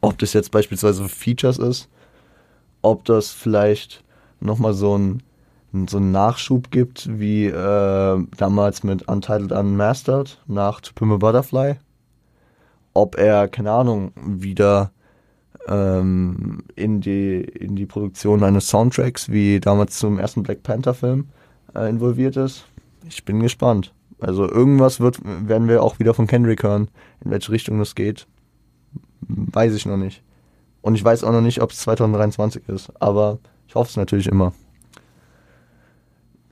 ob 0.00 0.18
das 0.18 0.32
jetzt 0.32 0.50
beispielsweise 0.50 1.08
Features 1.08 1.58
ist, 1.58 1.88
ob 2.84 3.04
das 3.04 3.30
vielleicht 3.30 4.04
nochmal 4.40 4.74
so 4.74 4.96
ein 4.96 5.22
so 5.88 5.96
einen 5.96 6.12
Nachschub 6.12 6.70
gibt, 6.70 7.08
wie 7.18 7.46
äh, 7.46 8.24
damals 8.36 8.84
mit 8.84 9.08
Untitled 9.08 9.50
Unmastered 9.50 10.40
nach 10.46 10.80
To 10.80 11.18
Butterfly, 11.18 11.74
ob 12.92 13.18
er, 13.18 13.48
keine 13.48 13.72
Ahnung, 13.72 14.12
wieder 14.24 14.92
ähm, 15.66 16.62
in, 16.76 17.00
die, 17.00 17.40
in 17.40 17.74
die 17.74 17.86
Produktion 17.86 18.44
eines 18.44 18.68
Soundtracks 18.68 19.30
wie 19.30 19.58
damals 19.58 19.98
zum 19.98 20.20
ersten 20.20 20.44
Black 20.44 20.62
Panther 20.62 20.94
Film 20.94 21.26
äh, 21.74 21.88
involviert 21.88 22.36
ist. 22.36 22.66
Ich 23.08 23.24
bin 23.24 23.40
gespannt. 23.40 23.92
Also 24.20 24.48
irgendwas 24.48 25.00
wird, 25.00 25.18
werden 25.24 25.66
wir 25.66 25.82
auch 25.82 25.98
wieder 25.98 26.14
von 26.14 26.28
Kendrick 26.28 26.62
hören. 26.62 26.88
In 27.24 27.32
welche 27.32 27.50
Richtung 27.50 27.80
das 27.80 27.96
geht, 27.96 28.28
weiß 29.22 29.74
ich 29.74 29.86
noch 29.86 29.96
nicht. 29.96 30.22
Und 30.84 30.96
ich 30.96 31.02
weiß 31.02 31.24
auch 31.24 31.32
noch 31.32 31.40
nicht, 31.40 31.62
ob 31.62 31.70
es 31.70 31.78
2023 31.78 32.68
ist. 32.68 32.92
Aber 33.00 33.38
ich 33.66 33.74
hoffe 33.74 33.88
es 33.88 33.96
natürlich 33.96 34.26
immer. 34.26 34.52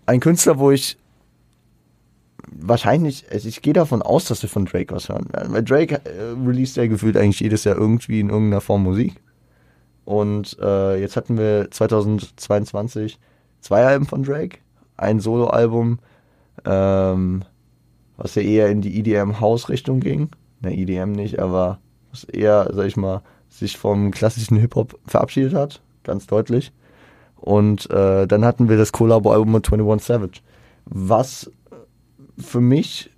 Ein 0.07 0.21
Künstler, 0.21 0.59
wo 0.59 0.71
ich 0.71 0.97
wahrscheinlich, 2.51 3.27
also 3.31 3.47
ich 3.47 3.61
gehe 3.61 3.75
davon 3.75 4.01
aus, 4.01 4.25
dass 4.25 4.41
wir 4.41 4.49
von 4.49 4.65
Drake 4.65 4.95
was 4.95 5.11
hören 5.11 5.31
werden. 5.35 5.53
Weil 5.53 5.63
Drake 5.63 6.01
äh, 6.07 6.33
released 6.49 6.79
ja 6.79 6.87
gefühlt 6.87 7.19
eigentlich 7.19 7.41
jedes 7.41 7.65
Jahr 7.65 7.77
irgendwie 7.77 8.21
in 8.21 8.31
irgendeiner 8.31 8.63
Form 8.63 8.85
Musik. 8.85 9.21
Und 10.07 10.57
äh, 10.63 10.99
jetzt 10.99 11.17
hatten 11.17 11.37
wir 11.37 11.71
2022 11.71 13.19
zwei 13.61 13.85
Alben 13.85 14.07
von 14.07 14.23
Drake. 14.23 14.61
Ein 14.97 15.21
Soloalbum, 15.21 15.99
ähm, 16.65 17.45
was 18.17 18.35
ja 18.37 18.41
eher 18.41 18.71
in 18.71 18.81
die 18.81 18.99
EDM-House-Richtung 18.99 20.01
ging. 20.01 20.31
Ne, 20.63 20.75
EDM 20.75 21.13
nicht, 21.13 21.39
aber 21.39 21.81
was 22.11 22.25
eher, 22.25 22.71
sag 22.73 22.87
ich 22.87 22.97
mal, 22.97 23.21
sich 23.53 23.77
vom 23.77 24.11
klassischen 24.11 24.57
Hip-Hop 24.57 24.99
verabschiedet 25.07 25.55
hat. 25.55 25.81
Ganz 26.05 26.27
deutlich. 26.27 26.73
Und 27.37 27.91
äh, 27.91 28.27
dann 28.27 28.45
hatten 28.45 28.69
wir 28.69 28.77
das 28.77 28.93
Collabo-Album 28.93 29.53
mit 29.53 29.71
21 29.71 30.07
Savage. 30.07 30.41
Was 30.85 31.51
für 32.39 32.61
mich, 32.61 33.11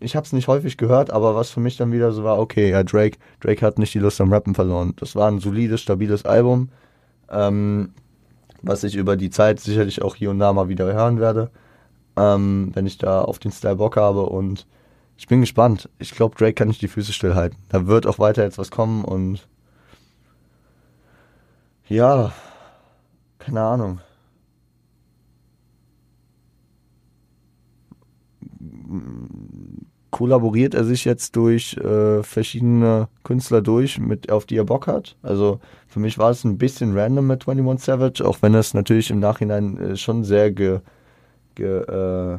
ich 0.00 0.16
habe 0.16 0.24
es 0.24 0.32
nicht 0.32 0.48
häufig 0.48 0.76
gehört, 0.76 1.10
aber 1.10 1.34
was 1.34 1.50
für 1.50 1.60
mich 1.60 1.76
dann 1.76 1.92
wieder 1.92 2.12
so 2.12 2.24
war, 2.24 2.38
okay, 2.38 2.70
ja, 2.70 2.82
Drake, 2.84 3.18
Drake 3.40 3.64
hat 3.64 3.78
nicht 3.78 3.94
die 3.94 3.98
Lust 3.98 4.20
am 4.20 4.32
Rappen 4.32 4.54
verloren. 4.54 4.94
Das 4.98 5.16
war 5.16 5.28
ein 5.28 5.40
solides, 5.40 5.80
stabiles 5.80 6.24
Album, 6.24 6.68
ähm, 7.30 7.90
was 8.62 8.84
ich 8.84 8.94
über 8.96 9.16
die 9.16 9.30
Zeit 9.30 9.60
sicherlich 9.60 10.02
auch 10.02 10.14
hier 10.14 10.30
und 10.30 10.38
da 10.38 10.52
mal 10.52 10.68
wieder 10.68 10.92
hören 10.92 11.18
werde, 11.18 11.50
ähm, 12.16 12.70
wenn 12.74 12.86
ich 12.86 12.98
da 12.98 13.22
auf 13.22 13.38
den 13.38 13.52
Style 13.52 13.76
Bock 13.76 13.96
habe 13.96 14.26
und 14.26 14.66
ich 15.16 15.26
bin 15.26 15.40
gespannt. 15.40 15.88
Ich 15.98 16.12
glaube, 16.12 16.36
Drake 16.36 16.54
kann 16.54 16.68
nicht 16.68 16.82
die 16.82 16.88
Füße 16.88 17.12
stillhalten. 17.12 17.58
Da 17.68 17.86
wird 17.86 18.06
auch 18.06 18.18
weiter 18.18 18.44
jetzt 18.44 18.58
was 18.58 18.70
kommen 18.70 19.04
und 19.04 19.48
ja, 21.88 22.32
keine 23.38 23.62
Ahnung. 23.62 24.00
kollaboriert 30.16 30.72
er 30.72 30.84
sich 30.84 31.04
jetzt 31.04 31.36
durch 31.36 31.76
äh, 31.76 32.22
verschiedene 32.22 33.08
Künstler 33.22 33.60
durch, 33.60 33.98
mit, 33.98 34.32
auf 34.32 34.46
die 34.46 34.56
er 34.56 34.64
Bock 34.64 34.86
hat. 34.86 35.14
Also 35.22 35.60
für 35.86 36.00
mich 36.00 36.16
war 36.16 36.30
es 36.30 36.42
ein 36.42 36.56
bisschen 36.56 36.96
random 36.96 37.26
mit 37.26 37.46
21 37.46 37.84
Savage, 37.84 38.24
auch 38.26 38.38
wenn 38.40 38.54
es 38.54 38.72
natürlich 38.72 39.10
im 39.10 39.20
Nachhinein 39.20 39.76
äh, 39.76 39.96
schon 39.96 40.24
sehr 40.24 40.52
ge, 40.52 40.80
ge, 41.54 41.82
äh, 41.82 42.38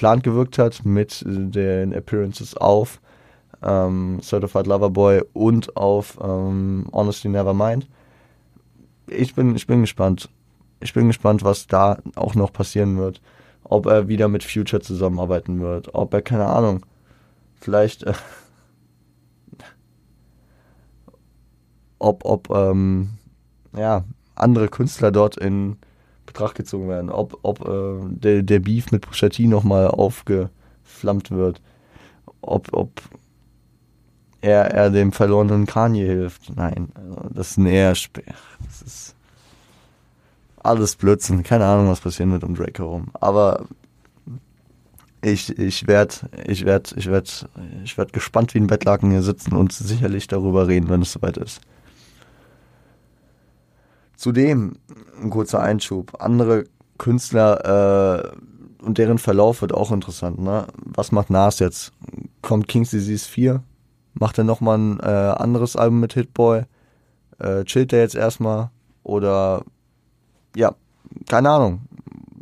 geplant 0.00 0.22
gewirkt 0.22 0.56
hat 0.56 0.82
mit 0.84 1.22
den 1.26 1.92
Appearances 1.92 2.56
auf 2.56 3.00
ähm, 3.62 4.18
Certified 4.22 4.66
Lover 4.66 4.88
Boy 4.88 5.22
und 5.34 5.76
auf 5.76 6.18
ähm, 6.22 6.86
Honestly 6.90 7.30
Nevermind. 7.30 7.86
Ich 9.06 9.34
bin, 9.34 9.54
ich 9.54 9.66
bin 9.66 9.82
gespannt. 9.82 10.30
Ich 10.80 10.94
bin 10.94 11.08
gespannt, 11.08 11.44
was 11.44 11.66
da 11.66 11.98
auch 12.16 12.34
noch 12.34 12.50
passieren 12.50 12.96
wird 12.96 13.20
ob 13.70 13.86
er 13.86 14.08
wieder 14.08 14.28
mit 14.28 14.42
Future 14.42 14.82
zusammenarbeiten 14.82 15.60
wird, 15.60 15.94
ob 15.94 16.12
er, 16.12 16.22
keine 16.22 16.46
Ahnung, 16.46 16.84
vielleicht, 17.60 18.02
äh, 18.02 18.12
ob, 21.98 22.24
ob, 22.24 22.50
ähm, 22.50 23.10
ja, 23.76 24.04
andere 24.34 24.68
Künstler 24.68 25.12
dort 25.12 25.36
in 25.36 25.76
Betracht 26.32 26.54
gezogen 26.54 26.88
werden, 26.88 27.10
ob, 27.10 27.38
ob 27.42 27.66
äh, 27.66 27.98
der, 28.08 28.42
der 28.42 28.60
Beef 28.60 28.92
mit 28.92 29.02
Pusha 29.02 29.28
nochmal 29.40 29.88
aufgeflammt 29.88 31.32
wird, 31.32 31.60
ob, 32.40 32.72
ob 32.72 33.02
er, 34.40 34.66
er 34.72 34.90
dem 34.90 35.10
verlorenen 35.10 35.66
Kanye 35.66 36.06
hilft. 36.06 36.56
Nein, 36.56 36.90
also 36.94 37.28
das 37.34 37.50
ist 37.50 37.56
ein 37.58 37.66
eher, 37.66 37.90
das 37.90 38.82
ist 38.86 39.16
alles 40.62 40.94
Blödsinn. 40.94 41.42
Keine 41.42 41.66
Ahnung, 41.66 41.88
was 41.88 42.00
passieren 42.00 42.30
wird 42.30 42.44
um 42.44 42.54
Drake 42.54 42.78
herum. 42.80 43.08
Aber 43.14 43.66
ich, 45.20 45.58
ich 45.58 45.88
werde 45.88 46.14
ich 46.46 46.64
werd, 46.64 46.94
ich 46.96 47.10
werd, 47.10 47.48
ich 47.84 47.98
werd 47.98 48.12
gespannt 48.12 48.54
wie 48.54 48.60
ein 48.60 48.68
Bettlaken 48.68 49.10
hier 49.10 49.22
sitzen 49.22 49.54
und 49.54 49.72
sicherlich 49.72 50.28
darüber 50.28 50.68
reden, 50.68 50.88
wenn 50.88 51.02
es 51.02 51.12
soweit 51.12 51.36
ist. 51.38 51.60
Zudem 54.20 54.74
ein 55.22 55.30
kurzer 55.30 55.62
Einschub. 55.62 56.20
Andere 56.20 56.64
Künstler 56.98 58.34
äh, 58.82 58.84
und 58.84 58.98
deren 58.98 59.16
Verlauf 59.16 59.62
wird 59.62 59.72
auch 59.72 59.92
interessant. 59.92 60.38
Ne? 60.38 60.66
Was 60.84 61.10
macht 61.10 61.30
Nas 61.30 61.58
jetzt? 61.58 61.94
Kommt 62.42 62.68
King's 62.68 62.90
Disease 62.90 63.26
4? 63.26 63.62
Macht 64.12 64.36
er 64.36 64.44
nochmal 64.44 64.76
ein 64.76 65.00
äh, 65.00 65.06
anderes 65.06 65.74
Album 65.74 66.00
mit 66.00 66.12
Hitboy? 66.12 66.64
Äh, 67.38 67.64
chillt 67.64 67.94
er 67.94 68.00
jetzt 68.00 68.14
erstmal? 68.14 68.68
Oder 69.04 69.64
ja, 70.54 70.74
keine 71.26 71.48
Ahnung. 71.48 71.80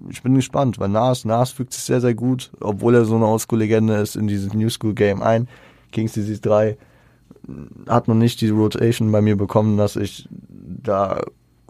Ich 0.08 0.24
bin 0.24 0.34
gespannt, 0.34 0.80
weil 0.80 0.88
Nas, 0.88 1.24
Nas 1.24 1.52
fügt 1.52 1.72
sich 1.74 1.84
sehr, 1.84 2.00
sehr 2.00 2.14
gut, 2.14 2.50
obwohl 2.58 2.96
er 2.96 3.04
so 3.04 3.14
eine 3.14 3.26
Oldschool-Legende 3.26 3.94
ist, 3.98 4.16
in 4.16 4.26
dieses 4.26 4.52
New 4.52 4.68
School-Game 4.68 5.22
ein. 5.22 5.46
Kings 5.92 6.10
Disease 6.10 6.40
3 6.40 6.76
hat 7.86 8.08
noch 8.08 8.16
nicht 8.16 8.40
die 8.40 8.48
Rotation 8.48 9.12
bei 9.12 9.22
mir 9.22 9.36
bekommen, 9.36 9.76
dass 9.76 9.94
ich 9.94 10.28
da 10.28 11.20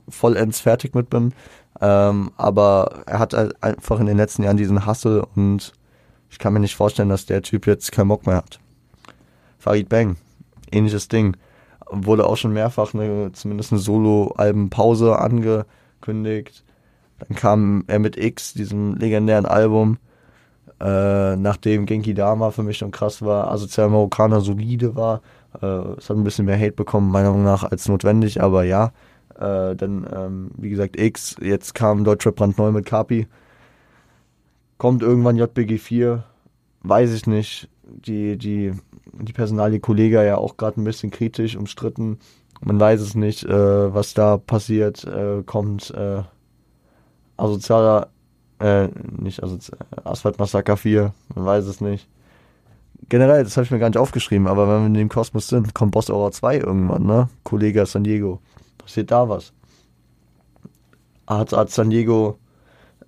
vollends 0.08 0.60
fertig 0.60 0.94
mit 0.94 1.10
bin. 1.10 1.32
Ähm, 1.80 2.32
aber 2.36 3.02
er 3.06 3.18
hat 3.18 3.34
halt 3.34 3.62
einfach 3.62 4.00
in 4.00 4.06
den 4.06 4.16
letzten 4.16 4.42
Jahren 4.42 4.56
diesen 4.56 4.86
Hustle 4.86 5.24
und 5.36 5.72
ich 6.30 6.38
kann 6.38 6.52
mir 6.52 6.60
nicht 6.60 6.74
vorstellen, 6.74 7.08
dass 7.08 7.26
der 7.26 7.42
Typ 7.42 7.66
jetzt 7.66 7.92
keinen 7.92 8.08
Bock 8.08 8.26
mehr 8.26 8.36
hat. 8.36 8.58
Farid 9.58 9.88
Bang, 9.88 10.16
ähnliches 10.70 11.08
Ding. 11.08 11.36
Wurde 11.90 12.26
auch 12.26 12.36
schon 12.36 12.52
mehrfach 12.52 12.92
eine, 12.92 13.32
zumindest 13.32 13.72
eine 13.72 13.80
Solo-Alben-Pause 13.80 15.18
ange, 15.18 15.64
angekündigt. 16.00 16.64
Dann 17.18 17.36
kam 17.36 17.84
er 17.86 17.98
mit 17.98 18.16
X, 18.16 18.54
diesem 18.54 18.94
legendären 18.94 19.46
Album, 19.46 19.98
äh, 20.80 21.36
nachdem 21.36 21.86
Genki 21.86 22.14
Dama 22.14 22.50
für 22.52 22.62
mich 22.62 22.78
schon 22.78 22.92
krass 22.92 23.22
war, 23.22 23.50
Asozial 23.50 23.88
Marokkaner 23.88 24.40
solide 24.40 24.94
war 24.94 25.22
Äh, 25.62 25.66
es 25.96 26.10
hat 26.10 26.16
ein 26.16 26.24
bisschen 26.24 26.44
mehr 26.44 26.58
Hate 26.58 26.72
bekommen, 26.72 27.10
meiner 27.10 27.30
Meinung 27.30 27.44
nach, 27.44 27.64
als 27.64 27.88
notwendig, 27.88 28.42
aber 28.42 28.64
ja. 28.64 28.92
Äh, 29.38 29.76
dann, 29.76 30.06
ähm, 30.12 30.50
wie 30.56 30.70
gesagt, 30.70 30.98
X, 30.98 31.36
jetzt 31.40 31.74
kam 31.74 32.04
Deutschrap 32.04 32.36
brandneu 32.36 32.72
mit 32.72 32.86
Kapi. 32.86 33.26
Kommt 34.78 35.02
irgendwann 35.02 35.36
JBG 35.36 35.78
4, 35.78 36.24
weiß 36.82 37.12
ich 37.12 37.26
nicht. 37.26 37.68
Die, 37.84 38.36
die, 38.36 38.72
die 39.12 39.32
Personalie 39.32 39.80
Kollega 39.80 40.22
ja 40.22 40.36
auch 40.36 40.56
gerade 40.56 40.80
ein 40.80 40.84
bisschen 40.84 41.10
kritisch, 41.10 41.56
umstritten. 41.56 42.18
Man 42.60 42.78
weiß 42.78 43.00
es 43.00 43.14
nicht, 43.14 43.44
äh, 43.44 43.94
was 43.94 44.14
da 44.14 44.36
passiert. 44.36 45.04
Äh, 45.04 45.42
kommt 45.44 45.90
äh, 45.90 46.22
asozialer, 47.36 48.08
äh, 48.58 48.88
nicht 49.18 49.42
asozial, 49.42 49.78
Asphalt 50.04 50.38
Massaker 50.38 50.76
4, 50.76 51.14
man 51.34 51.46
weiß 51.46 51.64
es 51.66 51.80
nicht. 51.80 52.08
Generell, 53.08 53.44
das 53.44 53.56
habe 53.56 53.64
ich 53.64 53.70
mir 53.70 53.78
gar 53.78 53.88
nicht 53.88 53.98
aufgeschrieben, 53.98 54.48
aber 54.48 54.68
wenn 54.68 54.80
wir 54.82 54.86
in 54.88 54.94
dem 54.94 55.08
Kosmos 55.08 55.48
sind, 55.48 55.72
kommt 55.72 55.92
Boss 55.92 56.10
Aura 56.10 56.30
2 56.30 56.58
irgendwann, 56.58 57.06
ne? 57.06 57.28
Kollege 57.44 57.86
San 57.86 58.04
Diego. 58.04 58.40
Passiert 58.88 59.10
da 59.10 59.28
was? 59.28 59.52
Hat, 61.26 61.52
hat 61.52 61.70
San 61.70 61.90
Diego 61.90 62.38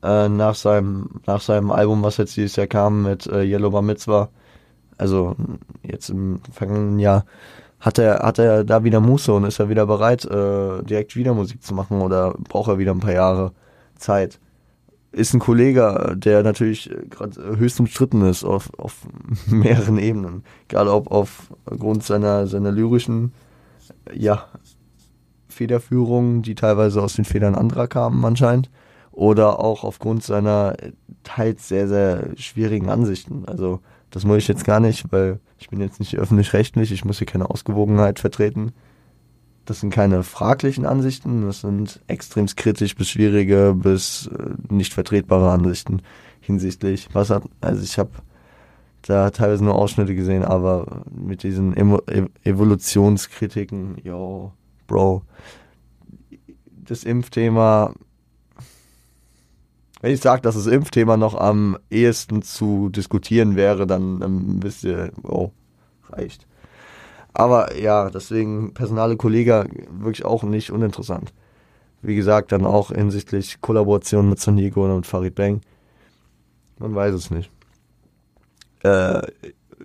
äh, 0.02 0.28
nach, 0.28 0.54
seinem, 0.54 1.08
nach 1.26 1.40
seinem 1.40 1.70
Album, 1.70 2.02
was 2.02 2.18
jetzt 2.18 2.36
dieses 2.36 2.56
Jahr 2.56 2.66
kam, 2.66 3.04
mit 3.04 3.26
äh, 3.26 3.44
Yellow 3.44 3.70
Bar 3.70 3.80
Mitzvah, 3.80 4.28
also 4.98 5.36
jetzt 5.82 6.10
im 6.10 6.42
vergangenen 6.52 6.98
Jahr, 6.98 7.24
hat 7.80 7.96
er, 7.96 8.18
hat 8.18 8.38
er 8.38 8.62
da 8.64 8.84
wieder 8.84 9.00
Muße 9.00 9.32
und 9.32 9.44
ist 9.44 9.58
er 9.58 9.70
wieder 9.70 9.86
bereit, 9.86 10.26
äh, 10.26 10.82
direkt 10.82 11.16
wieder 11.16 11.32
Musik 11.32 11.62
zu 11.62 11.72
machen 11.72 12.02
oder 12.02 12.34
braucht 12.34 12.68
er 12.68 12.78
wieder 12.78 12.92
ein 12.92 13.00
paar 13.00 13.14
Jahre 13.14 13.52
Zeit? 13.96 14.38
Ist 15.12 15.32
ein 15.32 15.40
Kollege, 15.40 16.14
der 16.14 16.42
natürlich 16.42 16.90
gerade 17.08 17.56
höchst 17.56 17.80
umstritten 17.80 18.20
ist 18.26 18.44
auf, 18.44 18.68
auf 18.78 19.06
mehreren 19.46 19.96
Ebenen. 19.96 20.44
Gerade 20.68 20.92
ob 20.92 21.10
aufgrund 21.10 22.04
seiner, 22.04 22.46
seiner 22.48 22.70
lyrischen, 22.70 23.32
ja, 24.12 24.44
Federführung, 25.60 26.40
die 26.40 26.54
teilweise 26.54 27.02
aus 27.02 27.16
den 27.16 27.26
Federn 27.26 27.54
anderer 27.54 27.86
kamen 27.86 28.24
anscheinend, 28.24 28.70
oder 29.12 29.60
auch 29.60 29.84
aufgrund 29.84 30.22
seiner 30.22 30.74
teils 31.22 31.68
sehr, 31.68 31.86
sehr 31.86 32.30
schwierigen 32.36 32.88
Ansichten. 32.88 33.44
Also 33.46 33.80
das 34.10 34.24
muss 34.24 34.38
ich 34.38 34.48
jetzt 34.48 34.64
gar 34.64 34.80
nicht, 34.80 35.12
weil 35.12 35.38
ich 35.58 35.68
bin 35.68 35.82
jetzt 35.82 36.00
nicht 36.00 36.16
öffentlich-rechtlich, 36.16 36.92
ich 36.92 37.04
muss 37.04 37.18
hier 37.18 37.26
keine 37.26 37.50
Ausgewogenheit 37.50 38.20
vertreten. 38.20 38.72
Das 39.66 39.80
sind 39.80 39.90
keine 39.92 40.22
fraglichen 40.22 40.86
Ansichten, 40.86 41.44
das 41.44 41.60
sind 41.60 42.00
extrem 42.06 42.46
kritisch 42.46 42.96
bis 42.96 43.10
schwierige 43.10 43.74
bis 43.76 44.28
äh, 44.28 44.74
nicht 44.74 44.94
vertretbare 44.94 45.50
Ansichten 45.50 46.00
hinsichtlich, 46.40 47.08
was 47.12 47.28
hat, 47.28 47.42
also 47.60 47.82
ich 47.82 47.98
habe 47.98 48.12
da 49.02 49.28
teilweise 49.30 49.62
nur 49.62 49.74
Ausschnitte 49.74 50.14
gesehen, 50.14 50.42
aber 50.42 51.02
mit 51.10 51.42
diesen 51.42 51.76
Emo 51.76 52.00
Evolutionskritiken, 52.44 53.98
yo, 54.02 54.52
Bro, 54.90 55.22
das 56.84 57.04
Impfthema 57.04 57.94
wenn 60.00 60.14
ich 60.14 60.20
sage, 60.20 60.40
dass 60.42 60.54
das 60.54 60.66
Impfthema 60.66 61.16
noch 61.16 61.34
am 61.34 61.76
ehesten 61.90 62.42
zu 62.42 62.88
diskutieren 62.88 63.54
wäre, 63.54 63.86
dann, 63.86 64.62
wisst 64.62 64.84
ihr, 64.84 65.12
oh, 65.22 65.50
reicht. 66.08 66.46
Aber 67.34 67.78
ja, 67.78 68.10
deswegen 68.10 68.72
personale 68.72 69.16
Kollege 69.16 69.66
wirklich 69.90 70.24
auch 70.24 70.42
nicht 70.42 70.70
uninteressant. 70.70 71.32
Wie 72.02 72.16
gesagt, 72.16 72.50
dann 72.52 72.64
auch 72.64 72.90
hinsichtlich 72.92 73.60
Kollaboration 73.60 74.30
mit 74.30 74.40
San 74.40 74.56
Diego 74.56 74.92
und 74.92 75.06
Farid 75.06 75.34
Bang. 75.34 75.60
Man 76.78 76.94
weiß 76.94 77.14
es 77.14 77.30
nicht. 77.30 77.50
Äh, 78.82 79.20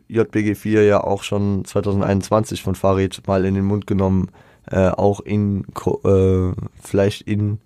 JBG4 0.09 0.81
ja 0.81 1.03
auch 1.03 1.23
schon 1.23 1.65
2021 1.65 2.63
von 2.63 2.75
Farid 2.75 3.21
mal 3.27 3.43
in 3.43 3.55
den 3.55 3.65
Mund 3.65 3.85
genommen, 3.85 4.31
äh, 4.67 4.89
auch 4.89 5.19
in, 5.19 5.65
äh, 6.04 6.51
vielleicht 6.82 7.21
in 7.21 7.60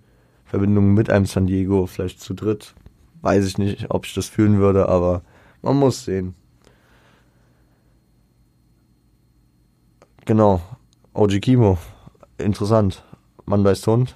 Verbindung 0.46 0.94
mit 0.94 1.10
einem 1.10 1.26
San 1.26 1.48
Diego, 1.48 1.86
vielleicht 1.86 2.22
zu 2.22 2.34
dritt. 2.34 2.74
Weiß 3.22 3.46
ich 3.46 3.58
nicht, 3.58 3.88
ob 3.90 4.06
ich 4.06 4.14
das 4.14 4.28
fühlen 4.28 4.60
würde, 4.60 4.90
aber 4.90 5.22
man 5.62 5.78
muss 5.78 6.06
sehen. 6.06 6.36
Genau. 10.26 10.62
OG 11.14 11.40
Kimo. 11.42 11.78
Interessant. 12.38 13.04
Mann 13.46 13.64
weiß 13.64 13.86
Hund. 13.88 14.16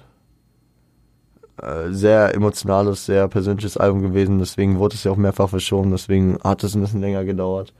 Äh, 1.60 1.92
sehr 1.92 2.34
emotionales, 2.34 3.06
sehr 3.06 3.28
persönliches 3.28 3.76
Album 3.76 4.02
gewesen, 4.02 4.38
deswegen 4.38 4.78
wurde 4.78 4.96
es 4.96 5.04
ja 5.04 5.12
auch 5.12 5.16
mehrfach 5.16 5.48
verschoben, 5.48 5.92
deswegen 5.92 6.38
hat 6.42 6.64
es 6.64 6.74
ein 6.74 6.80
bisschen 6.80 7.00
länger 7.00 7.24
gedauert. 7.24 7.72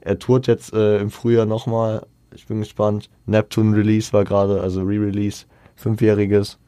Er 0.00 0.18
tourt 0.18 0.46
jetzt 0.46 0.72
äh, 0.72 0.98
im 0.98 1.10
Frühjahr 1.10 1.46
nochmal. 1.46 2.06
Ich 2.34 2.46
bin 2.46 2.60
gespannt. 2.60 3.10
Neptune 3.26 3.76
Release 3.76 4.12
war 4.12 4.24
gerade, 4.24 4.60
also 4.60 4.82
Re-Release, 4.82 5.46
fünfjähriges 5.76 6.58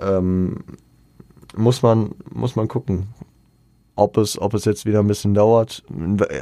ähm, 0.00 0.64
muss 1.56 1.82
man, 1.82 2.14
muss 2.32 2.56
man 2.56 2.68
gucken, 2.68 3.08
ob 3.96 4.16
es, 4.16 4.40
ob 4.40 4.54
es 4.54 4.64
jetzt 4.64 4.86
wieder 4.86 5.00
ein 5.00 5.06
bisschen 5.06 5.34
dauert. 5.34 5.84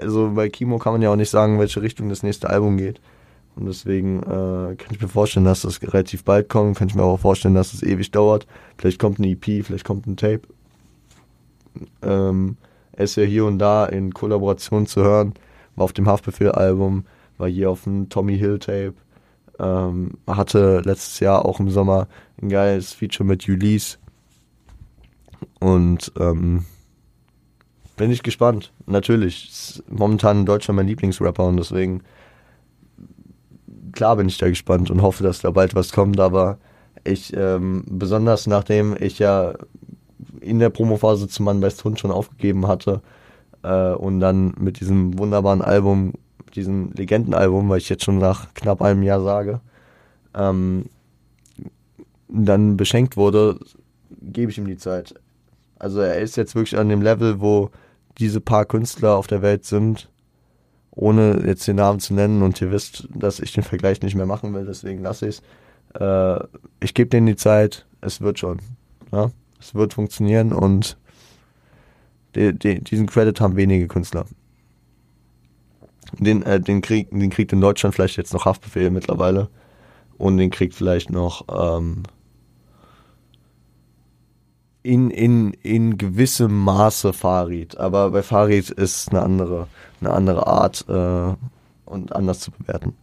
Also 0.00 0.32
bei 0.34 0.48
Kimo 0.48 0.78
kann 0.78 0.92
man 0.92 1.02
ja 1.02 1.10
auch 1.10 1.16
nicht 1.16 1.30
sagen, 1.30 1.58
welche 1.58 1.82
Richtung 1.82 2.08
das 2.08 2.22
nächste 2.22 2.48
Album 2.48 2.76
geht. 2.76 3.00
Und 3.54 3.66
deswegen 3.66 4.20
äh, 4.20 4.76
kann 4.76 4.92
ich 4.92 5.00
mir 5.00 5.08
vorstellen, 5.08 5.44
dass 5.44 5.60
das 5.60 5.82
relativ 5.82 6.24
bald 6.24 6.48
kommt. 6.48 6.78
Kann 6.78 6.88
ich 6.88 6.94
mir 6.94 7.02
auch 7.02 7.20
vorstellen, 7.20 7.54
dass 7.54 7.74
es 7.74 7.82
ewig 7.82 8.10
dauert. 8.10 8.46
Vielleicht 8.78 8.98
kommt 8.98 9.18
ein 9.18 9.24
EP, 9.24 9.44
vielleicht 9.64 9.84
kommt 9.84 10.06
ein 10.06 10.16
Tape. 10.16 10.42
Ähm, 12.00 12.56
er 12.92 13.04
ist 13.04 13.16
ja 13.16 13.24
hier 13.24 13.44
und 13.44 13.58
da 13.58 13.84
in 13.84 14.14
Kollaboration 14.14 14.86
zu 14.86 15.02
hören. 15.02 15.34
War 15.76 15.84
auf 15.84 15.92
dem 15.92 16.06
Haftbefehl-Album, 16.06 17.04
war 17.38 17.48
hier 17.48 17.70
auf 17.70 17.84
dem 17.84 18.08
Tommy 18.08 18.38
Hill 18.38 18.58
Tape. 18.58 18.94
Ähm, 19.58 20.12
hatte 20.26 20.80
letztes 20.84 21.20
Jahr 21.20 21.44
auch 21.44 21.60
im 21.60 21.70
Sommer 21.70 22.08
ein 22.40 22.48
geiles 22.48 22.92
Feature 22.92 23.26
mit 23.26 23.48
Ulisse. 23.48 23.98
Und 25.60 26.12
ähm, 26.18 26.64
bin 27.96 28.10
ich 28.10 28.22
gespannt. 28.22 28.72
Natürlich. 28.86 29.48
Ist 29.48 29.84
momentan 29.90 30.40
in 30.40 30.46
Deutschland 30.46 30.76
mein 30.76 30.86
Lieblingsrapper 30.86 31.44
und 31.44 31.56
deswegen 31.56 32.02
klar 33.92 34.16
bin 34.16 34.28
ich 34.28 34.38
da 34.38 34.48
gespannt 34.48 34.90
und 34.90 35.02
hoffe, 35.02 35.22
dass 35.22 35.40
da 35.40 35.50
bald 35.50 35.74
was 35.74 35.92
kommt, 35.92 36.18
aber 36.18 36.58
ich, 37.04 37.36
ähm, 37.36 37.84
besonders 37.88 38.46
nachdem 38.46 38.96
ich 38.98 39.18
ja 39.18 39.54
in 40.40 40.58
der 40.58 40.70
Promophase 40.70 41.28
zu 41.28 41.42
Mann 41.42 41.60
Best 41.60 41.84
Hund 41.84 42.00
schon 42.00 42.10
aufgegeben 42.10 42.66
hatte 42.66 43.02
äh, 43.62 43.92
und 43.92 44.20
dann 44.20 44.54
mit 44.58 44.80
diesem 44.80 45.18
wunderbaren 45.18 45.62
Album 45.62 46.14
diesem 46.54 46.92
Legendenalbum, 46.92 47.68
weil 47.68 47.78
ich 47.78 47.88
jetzt 47.88 48.04
schon 48.04 48.18
nach 48.18 48.52
knapp 48.54 48.82
einem 48.82 49.02
Jahr 49.02 49.20
sage, 49.22 49.60
ähm, 50.34 50.86
dann 52.28 52.76
beschenkt 52.76 53.16
wurde, 53.16 53.58
gebe 54.20 54.50
ich 54.50 54.58
ihm 54.58 54.66
die 54.66 54.78
Zeit. 54.78 55.14
Also 55.78 56.00
er 56.00 56.18
ist 56.20 56.36
jetzt 56.36 56.54
wirklich 56.54 56.78
an 56.78 56.88
dem 56.88 57.02
Level, 57.02 57.40
wo 57.40 57.70
diese 58.18 58.40
paar 58.40 58.64
Künstler 58.64 59.16
auf 59.16 59.26
der 59.26 59.42
Welt 59.42 59.64
sind, 59.64 60.08
ohne 60.90 61.42
jetzt 61.46 61.66
den 61.66 61.76
Namen 61.76 62.00
zu 62.00 62.14
nennen 62.14 62.42
und 62.42 62.60
ihr 62.60 62.70
wisst, 62.70 63.08
dass 63.14 63.40
ich 63.40 63.52
den 63.52 63.64
Vergleich 63.64 64.02
nicht 64.02 64.14
mehr 64.14 64.26
machen 64.26 64.54
will, 64.54 64.66
deswegen 64.66 65.02
lasse 65.02 65.28
ich 65.28 65.40
es. 65.94 66.00
Äh, 66.00 66.44
ich 66.80 66.94
gebe 66.94 67.10
denen 67.10 67.26
die 67.26 67.36
Zeit, 67.36 67.86
es 68.00 68.20
wird 68.20 68.38
schon. 68.38 68.60
Ja? 69.10 69.30
Es 69.60 69.74
wird 69.74 69.94
funktionieren 69.94 70.52
und 70.52 70.96
die, 72.34 72.52
die, 72.52 72.80
diesen 72.80 73.06
Credit 73.06 73.40
haben 73.40 73.56
wenige 73.56 73.88
Künstler 73.88 74.26
den, 76.18 76.42
äh, 76.42 76.60
den, 76.60 76.80
Krieg, 76.80 77.10
den 77.10 77.30
kriegt 77.30 77.52
in 77.52 77.60
Deutschland 77.60 77.94
vielleicht 77.94 78.16
jetzt 78.16 78.32
noch 78.32 78.44
Haftbefehl 78.44 78.90
mittlerweile. 78.90 79.48
Und 80.18 80.36
den 80.36 80.50
kriegt 80.50 80.74
vielleicht 80.74 81.10
noch 81.10 81.46
ähm, 81.48 82.04
in, 84.82 85.10
in, 85.10 85.52
in 85.52 85.98
gewissem 85.98 86.56
Maße 86.56 87.12
Farid. 87.12 87.76
Aber 87.78 88.10
bei 88.10 88.22
Farid 88.22 88.70
ist 88.70 89.10
eine 89.10 89.22
andere, 89.22 89.68
eine 90.00 90.12
andere 90.12 90.46
Art 90.46 90.84
äh, 90.88 91.34
und 91.84 92.14
anders 92.14 92.40
zu 92.40 92.50
bewerten. 92.50 92.94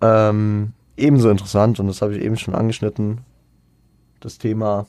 Ähm, 0.00 0.72
ebenso 0.96 1.30
interessant, 1.30 1.80
und 1.80 1.86
das 1.86 2.02
habe 2.02 2.16
ich 2.16 2.22
eben 2.22 2.36
schon 2.36 2.54
angeschnitten, 2.54 3.20
das 4.20 4.38
Thema 4.38 4.86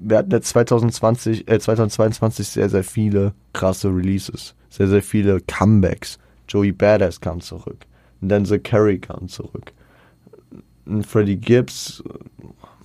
wir 0.00 0.18
hatten 0.18 0.30
jetzt 0.30 0.48
2020, 0.50 1.50
äh, 1.50 1.58
2022 1.58 2.48
sehr, 2.48 2.68
sehr 2.68 2.84
viele 2.84 3.34
krasse 3.52 3.88
Releases. 3.88 4.54
Sehr, 4.70 4.88
sehr 4.88 5.02
viele 5.02 5.40
Comebacks. 5.40 6.18
Joey 6.48 6.72
Badass 6.72 7.20
kam 7.20 7.40
zurück. 7.40 7.86
Denzel 8.20 8.60
Curry 8.60 8.98
kam 8.98 9.28
zurück. 9.28 9.72
Freddie 11.02 11.36
Gibbs, 11.36 12.02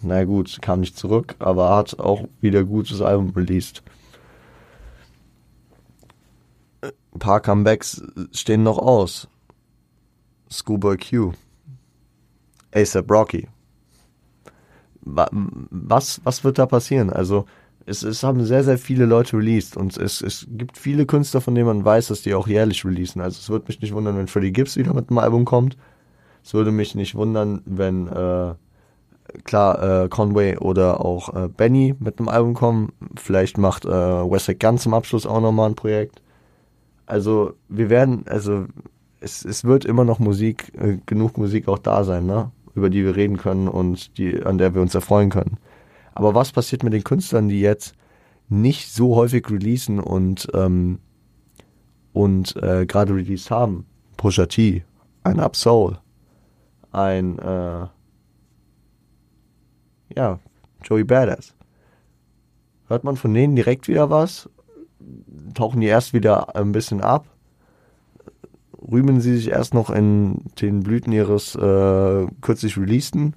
na 0.02 0.26
gut, 0.26 0.62
kam 0.62 0.82
nicht 0.82 0.98
zurück, 0.98 1.36
aber 1.40 1.74
hat 1.74 1.98
auch 2.00 2.28
wieder 2.42 2.66
gutes 2.66 3.02
Album 3.02 3.32
released. 3.34 3.82
Ein 6.82 7.20
paar 7.20 7.40
Comebacks 7.40 8.04
stehen 8.34 8.64
noch 8.64 8.78
aus. 8.78 9.30
Schoolboy 10.52 10.98
Q. 10.98 11.34
ASAP 12.74 13.10
Rocky 13.10 13.48
was, 15.06 16.22
was 16.24 16.44
wird 16.44 16.58
da 16.58 16.66
passieren? 16.66 17.10
Also 17.10 17.46
Es, 17.86 18.04
es 18.04 18.24
haben 18.24 18.46
sehr, 18.46 18.64
sehr 18.64 18.78
viele 18.78 19.06
Leute 19.06 19.36
released 19.36 19.76
und 19.76 19.98
es, 19.98 20.22
es 20.22 20.48
gibt 20.50 20.78
viele 20.78 21.06
Künstler, 21.06 21.42
von 21.42 21.54
denen 21.54 21.68
man 21.68 21.84
weiß, 21.84 22.08
dass 22.08 22.22
die 22.22 22.34
auch 22.34 22.48
jährlich 22.48 22.86
releasen. 22.86 23.22
Also 23.22 23.40
es 23.40 23.50
würde 23.50 23.66
mich 23.68 23.82
nicht 23.82 23.94
wundern, 23.94 24.16
wenn 24.18 24.28
Freddie 24.28 24.54
Gibbs 24.54 24.78
wieder 24.78 24.94
mit 24.94 25.10
einem 25.10 25.18
Album 25.20 25.44
kommt. 25.44 25.76
Es 26.46 26.54
würde 26.54 26.72
mich 26.72 26.96
nicht 26.96 27.16
wundern, 27.16 27.62
wenn 27.66 28.08
äh, 28.08 28.54
klar 29.44 30.04
äh, 30.04 30.08
Conway 30.08 30.58
oder 30.60 31.04
auch 31.04 31.34
äh, 31.34 31.50
Benny 31.50 31.94
mit 32.00 32.20
einem 32.20 32.30
Album 32.30 32.54
kommen. 32.54 32.94
Vielleicht 33.18 33.58
macht 33.58 33.84
äh, 33.86 33.90
Westside 33.90 34.60
Gun 34.60 34.78
zum 34.78 34.94
Abschluss 34.94 35.26
auch 35.26 35.42
nochmal 35.42 35.70
ein 35.70 35.76
Projekt. 35.76 36.22
Also 37.06 37.54
wir 37.68 37.90
werden, 37.90 38.24
also 38.28 38.66
es, 39.20 39.44
es 39.44 39.66
wird 39.66 39.84
immer 39.84 40.06
noch 40.06 40.20
Musik, 40.20 40.72
äh, 40.80 41.00
genug 41.06 41.38
Musik 41.38 41.68
auch 41.68 41.80
da 41.80 42.06
sein, 42.06 42.26
ne? 42.26 42.52
Über 42.76 42.90
die 42.90 43.04
wir 43.04 43.16
reden 43.16 43.38
können 43.38 43.68
und 43.68 44.18
die, 44.18 44.44
an 44.44 44.58
der 44.58 44.74
wir 44.74 44.82
uns 44.82 44.96
erfreuen 44.96 45.30
können. 45.30 45.58
Aber 46.14 46.36
was 46.36 46.52
passiert 46.52 46.84
mit 46.84 46.94
den 46.94 47.04
Künstlern, 47.04 47.50
die 47.50 47.62
jetzt 47.62 47.96
nicht 48.50 48.92
so 48.92 49.16
häufig 49.16 49.50
releasen 49.50 50.00
und, 50.00 50.48
ähm, 50.54 51.00
und 52.14 52.56
äh, 52.58 52.86
gerade 52.86 53.16
released 53.16 53.52
haben? 53.52 53.86
Pusha 54.18 54.46
T, 54.46 54.84
ein 55.24 55.40
Upsoul, 55.40 55.98
ein 56.92 57.40
äh, 57.40 57.88
ja, 60.16 60.40
Joey 60.84 61.04
Badass. 61.04 61.56
Hört 62.88 63.04
man 63.04 63.16
von 63.16 63.34
denen 63.34 63.56
direkt 63.56 63.88
wieder 63.88 64.10
was? 64.10 64.50
Tauchen 65.54 65.82
die 65.82 65.88
erst 65.88 66.14
wieder 66.14 66.56
ein 66.56 66.72
bisschen 66.72 67.02
ab? 67.02 67.28
Rühmen 68.92 69.22
sie 69.22 69.36
sich 69.36 69.50
erst 69.50 69.74
noch 69.74 69.90
in 69.90 70.42
den 70.62 70.84
Blüten 70.84 71.12
ihres 71.14 71.56
äh, 71.56 72.28
kürzlich 72.42 72.78
releaseden? 72.78 73.36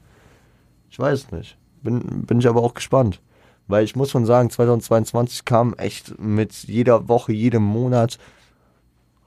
Ich 0.90 0.98
weiß 0.98 1.30
nicht. 1.32 1.56
Bin, 1.82 2.24
bin 2.26 2.38
ich 2.38 2.48
aber 2.48 2.62
auch 2.62 2.74
gespannt. 2.74 3.20
Weil 3.68 3.84
ich 3.84 3.96
muss 3.96 4.10
schon 4.10 4.26
sagen, 4.26 4.50
2022 4.50 5.44
kam 5.44 5.74
echt 5.74 6.18
mit 6.18 6.52
jeder 6.64 7.08
Woche, 7.08 7.32
jedem 7.32 7.62
Monat 7.62 8.18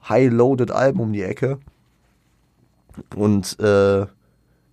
high-loaded 0.08 0.70
Alben 0.70 1.00
um 1.00 1.12
die 1.12 1.22
Ecke. 1.22 1.58
Und 3.14 3.58
äh, 3.60 4.06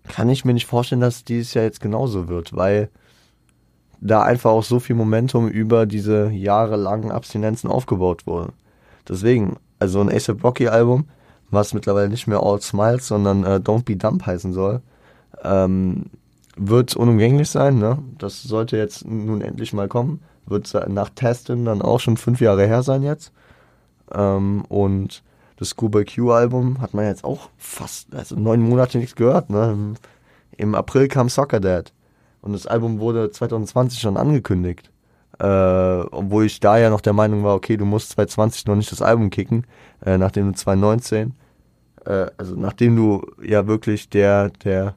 kann 0.07 0.29
ich 0.29 0.45
mir 0.45 0.53
nicht 0.53 0.67
vorstellen, 0.67 1.01
dass 1.01 1.23
dieses 1.23 1.53
Jahr 1.53 1.65
jetzt 1.65 1.81
genauso 1.81 2.27
wird, 2.27 2.55
weil 2.55 2.89
da 3.99 4.23
einfach 4.23 4.51
auch 4.51 4.63
so 4.63 4.79
viel 4.79 4.95
Momentum 4.95 5.47
über 5.47 5.85
diese 5.85 6.29
jahrelangen 6.29 7.11
Abstinenzen 7.11 7.69
aufgebaut 7.69 8.27
wurde. 8.27 8.53
Deswegen, 9.07 9.57
also 9.79 10.01
ein 10.01 10.11
ASAP 10.11 10.43
Rocky 10.43 10.67
Album, 10.67 11.07
was 11.49 11.73
mittlerweile 11.73 12.09
nicht 12.09 12.27
mehr 12.27 12.41
All 12.41 12.61
Smiles, 12.61 13.07
sondern 13.07 13.43
äh, 13.43 13.59
Don't 13.63 13.85
Be 13.85 13.95
Dumb 13.95 14.25
heißen 14.25 14.53
soll, 14.53 14.81
ähm, 15.43 16.05
wird 16.55 16.95
unumgänglich 16.95 17.49
sein. 17.49 17.77
Ne? 17.79 17.99
Das 18.17 18.43
sollte 18.43 18.77
jetzt 18.77 19.05
nun 19.05 19.41
endlich 19.41 19.73
mal 19.73 19.87
kommen. 19.87 20.21
Wird 20.45 20.73
nach 20.87 21.09
Testen 21.09 21.65
dann 21.65 21.81
auch 21.81 21.99
schon 21.99 22.17
fünf 22.17 22.39
Jahre 22.39 22.65
her 22.65 22.83
sein 22.83 23.03
jetzt. 23.03 23.31
Ähm, 24.13 24.63
und 24.69 25.23
das 25.57 25.69
Scuba 25.69 26.03
Q-Album 26.03 26.81
hat 26.81 26.93
man 26.93 27.05
jetzt 27.05 27.23
auch 27.23 27.49
fast, 27.57 28.13
also 28.15 28.35
neun 28.35 28.61
Monate 28.61 28.97
nichts 28.97 29.15
gehört. 29.15 29.49
Ne? 29.49 29.95
Im 30.55 30.75
April 30.75 31.07
kam 31.07 31.29
Soccer 31.29 31.59
Dad. 31.59 31.93
Und 32.41 32.53
das 32.53 32.67
Album 32.67 32.99
wurde 32.99 33.29
2020 33.31 33.99
schon 33.99 34.17
angekündigt. 34.17 34.89
Äh, 35.39 35.45
obwohl 35.45 36.45
ich 36.45 36.59
da 36.59 36.77
ja 36.77 36.89
noch 36.89 37.01
der 37.01 37.13
Meinung 37.13 37.43
war, 37.43 37.55
okay, 37.55 37.77
du 37.77 37.85
musst 37.85 38.11
2020 38.11 38.65
noch 38.65 38.75
nicht 38.75 38.91
das 38.91 39.01
Album 39.01 39.29
kicken, 39.29 39.65
äh, 40.05 40.17
nachdem 40.17 40.47
du 40.47 40.53
2019, 40.53 41.33
äh, 42.05 42.25
also 42.37 42.55
nachdem 42.55 42.95
du 42.95 43.25
ja 43.43 43.67
wirklich 43.67 44.09
der, 44.09 44.49
der 44.49 44.95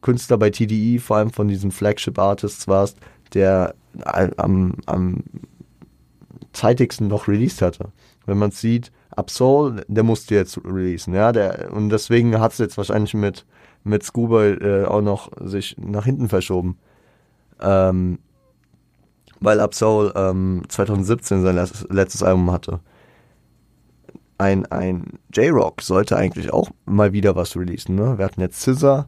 Künstler 0.00 0.38
bei 0.38 0.50
TDE, 0.50 0.98
vor 0.98 1.18
allem 1.18 1.30
von 1.30 1.48
diesen 1.48 1.70
Flagship 1.70 2.18
Artists 2.18 2.66
warst, 2.66 2.96
der 3.34 3.74
am, 4.04 4.74
am 4.86 5.22
zeitigsten 6.52 7.08
noch 7.08 7.28
released 7.28 7.62
hatte. 7.62 7.92
Wenn 8.24 8.38
man 8.38 8.50
sieht, 8.50 8.90
Absol, 9.14 9.84
der 9.88 10.04
musste 10.04 10.34
jetzt 10.34 10.58
releasen, 10.64 11.12
ja, 11.14 11.32
der, 11.32 11.70
und 11.72 11.90
deswegen 11.90 12.40
hat 12.40 12.52
es 12.52 12.58
jetzt 12.58 12.78
wahrscheinlich 12.78 13.12
mit, 13.12 13.44
mit 13.84 14.02
Scuba 14.02 14.46
äh, 14.46 14.84
auch 14.86 15.02
noch 15.02 15.30
sich 15.38 15.76
nach 15.78 16.06
hinten 16.06 16.30
verschoben. 16.30 16.78
Ähm, 17.60 18.18
weil 19.42 19.60
Absol 19.60 20.12
ähm, 20.14 20.62
2017 20.68 21.42
sein 21.42 21.56
letztes, 21.90 22.22
Album 22.22 22.50
hatte. 22.50 22.80
Ein, 24.38 24.66
ein 24.66 25.18
J-Rock 25.32 25.82
sollte 25.82 26.16
eigentlich 26.16 26.52
auch 26.52 26.70
mal 26.84 27.12
wieder 27.12 27.36
was 27.36 27.56
releasen, 27.56 27.94
ne? 27.94 28.18
Wir 28.18 28.24
hatten 28.24 28.40
jetzt 28.40 28.60
Scissor, 28.60 29.06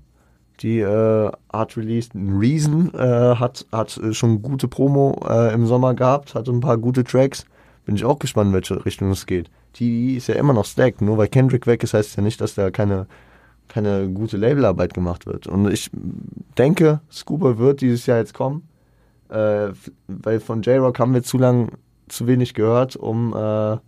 die 0.60 0.80
äh, 0.80 1.30
hat 1.52 1.76
released. 1.76 2.12
Reason 2.14 2.92
äh, 2.94 3.36
hat, 3.36 3.66
hat 3.72 4.00
schon 4.12 4.42
gute 4.42 4.68
Promo 4.68 5.20
äh, 5.28 5.52
im 5.52 5.66
Sommer 5.66 5.94
gehabt, 5.94 6.34
hatte 6.34 6.52
ein 6.52 6.60
paar 6.60 6.78
gute 6.78 7.04
Tracks. 7.04 7.44
Bin 7.84 7.96
ich 7.96 8.04
auch 8.04 8.18
gespannt, 8.18 8.48
in 8.48 8.54
welche 8.54 8.84
Richtung 8.84 9.10
es 9.10 9.26
geht. 9.26 9.50
TDE 9.74 10.16
ist 10.16 10.28
ja 10.28 10.36
immer 10.36 10.52
noch 10.52 10.64
stacked. 10.64 11.02
Nur 11.02 11.18
weil 11.18 11.28
Kendrick 11.28 11.66
weg 11.66 11.82
ist, 11.82 11.94
heißt 11.94 12.16
ja 12.16 12.22
nicht, 12.22 12.40
dass 12.40 12.54
da 12.54 12.70
keine, 12.70 13.06
keine 13.68 14.08
gute 14.08 14.36
Labelarbeit 14.36 14.94
gemacht 14.94 15.26
wird. 15.26 15.46
Und 15.46 15.70
ich 15.70 15.90
denke, 16.56 17.00
Scuba 17.10 17.58
wird 17.58 17.80
dieses 17.80 18.06
Jahr 18.06 18.18
jetzt 18.18 18.34
kommen. 18.34 18.66
Äh, 19.28 19.72
weil 20.06 20.40
von 20.40 20.62
J-Rock 20.62 20.98
haben 20.98 21.14
wir 21.14 21.22
zu 21.22 21.38
lang 21.38 21.72
zu 22.08 22.26
wenig 22.26 22.54
gehört, 22.54 22.96
um 22.96 23.34
äh, 23.34 23.78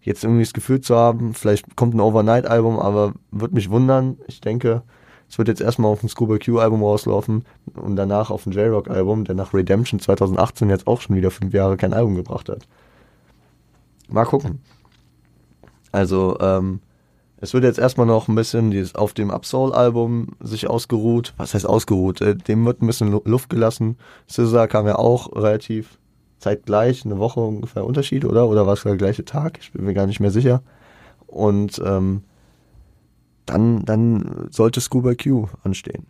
jetzt 0.00 0.24
irgendwie 0.24 0.42
das 0.42 0.52
Gefühl 0.52 0.80
zu 0.80 0.96
haben, 0.96 1.34
vielleicht 1.34 1.76
kommt 1.76 1.94
ein 1.94 2.00
Overnight-Album, 2.00 2.78
aber 2.78 3.12
wird 3.30 3.52
mich 3.52 3.70
wundern. 3.70 4.18
Ich 4.28 4.40
denke, 4.40 4.82
es 5.28 5.38
wird 5.38 5.48
jetzt 5.48 5.60
erstmal 5.60 5.90
auf 5.90 6.02
ein 6.02 6.08
Scuba 6.08 6.38
Q-Album 6.38 6.82
rauslaufen 6.82 7.44
und 7.74 7.96
danach 7.96 8.30
auf 8.30 8.46
ein 8.46 8.52
J-Rock-Album, 8.52 9.24
der 9.24 9.34
nach 9.34 9.52
Redemption 9.52 10.00
2018 10.00 10.70
jetzt 10.70 10.86
auch 10.86 11.00
schon 11.00 11.16
wieder 11.16 11.30
fünf 11.30 11.52
Jahre 11.52 11.76
kein 11.76 11.92
Album 11.92 12.14
gebracht 12.14 12.48
hat. 12.48 12.66
Mal 14.08 14.24
gucken. 14.24 14.60
Also, 15.90 16.38
ähm, 16.40 16.80
es 17.46 17.54
wird 17.54 17.62
jetzt 17.62 17.78
erstmal 17.78 18.08
noch 18.08 18.26
ein 18.26 18.34
bisschen 18.34 18.72
dieses 18.72 18.96
auf 18.96 19.14
dem 19.14 19.30
Absol-Album 19.30 20.30
sich 20.40 20.68
ausgeruht. 20.68 21.32
Was 21.36 21.54
heißt 21.54 21.64
ausgeruht? 21.64 22.20
Äh, 22.20 22.34
dem 22.34 22.66
wird 22.66 22.82
ein 22.82 22.88
bisschen 22.88 23.12
Luft 23.24 23.50
gelassen. 23.50 23.98
Scissor 24.28 24.66
kam 24.66 24.88
ja 24.88 24.96
auch 24.96 25.32
relativ 25.32 26.00
zeitgleich, 26.40 27.04
eine 27.04 27.18
Woche 27.18 27.38
ungefähr 27.38 27.84
Unterschied, 27.84 28.24
oder? 28.24 28.48
Oder 28.48 28.66
war 28.66 28.72
es 28.72 28.82
der 28.82 28.96
gleiche 28.96 29.24
Tag? 29.24 29.58
Ich 29.60 29.72
bin 29.72 29.84
mir 29.84 29.94
gar 29.94 30.08
nicht 30.08 30.18
mehr 30.18 30.32
sicher. 30.32 30.60
Und 31.28 31.80
ähm, 31.84 32.24
dann, 33.46 33.84
dann 33.84 34.48
sollte 34.50 34.80
Scuba 34.80 35.14
Q 35.14 35.46
anstehen. 35.62 36.06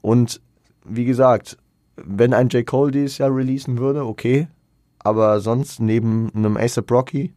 Und 0.00 0.40
wie 0.86 1.04
gesagt, 1.04 1.58
wenn 1.96 2.32
ein 2.32 2.48
J. 2.48 2.64
Cole 2.64 2.92
dieses 2.92 3.18
Jahr 3.18 3.34
releasen 3.34 3.76
würde, 3.76 4.06
okay. 4.06 4.48
Aber 5.00 5.40
sonst 5.40 5.80
neben 5.80 6.30
einem 6.34 6.56
ASAP 6.56 6.90
Rocky 6.90 7.34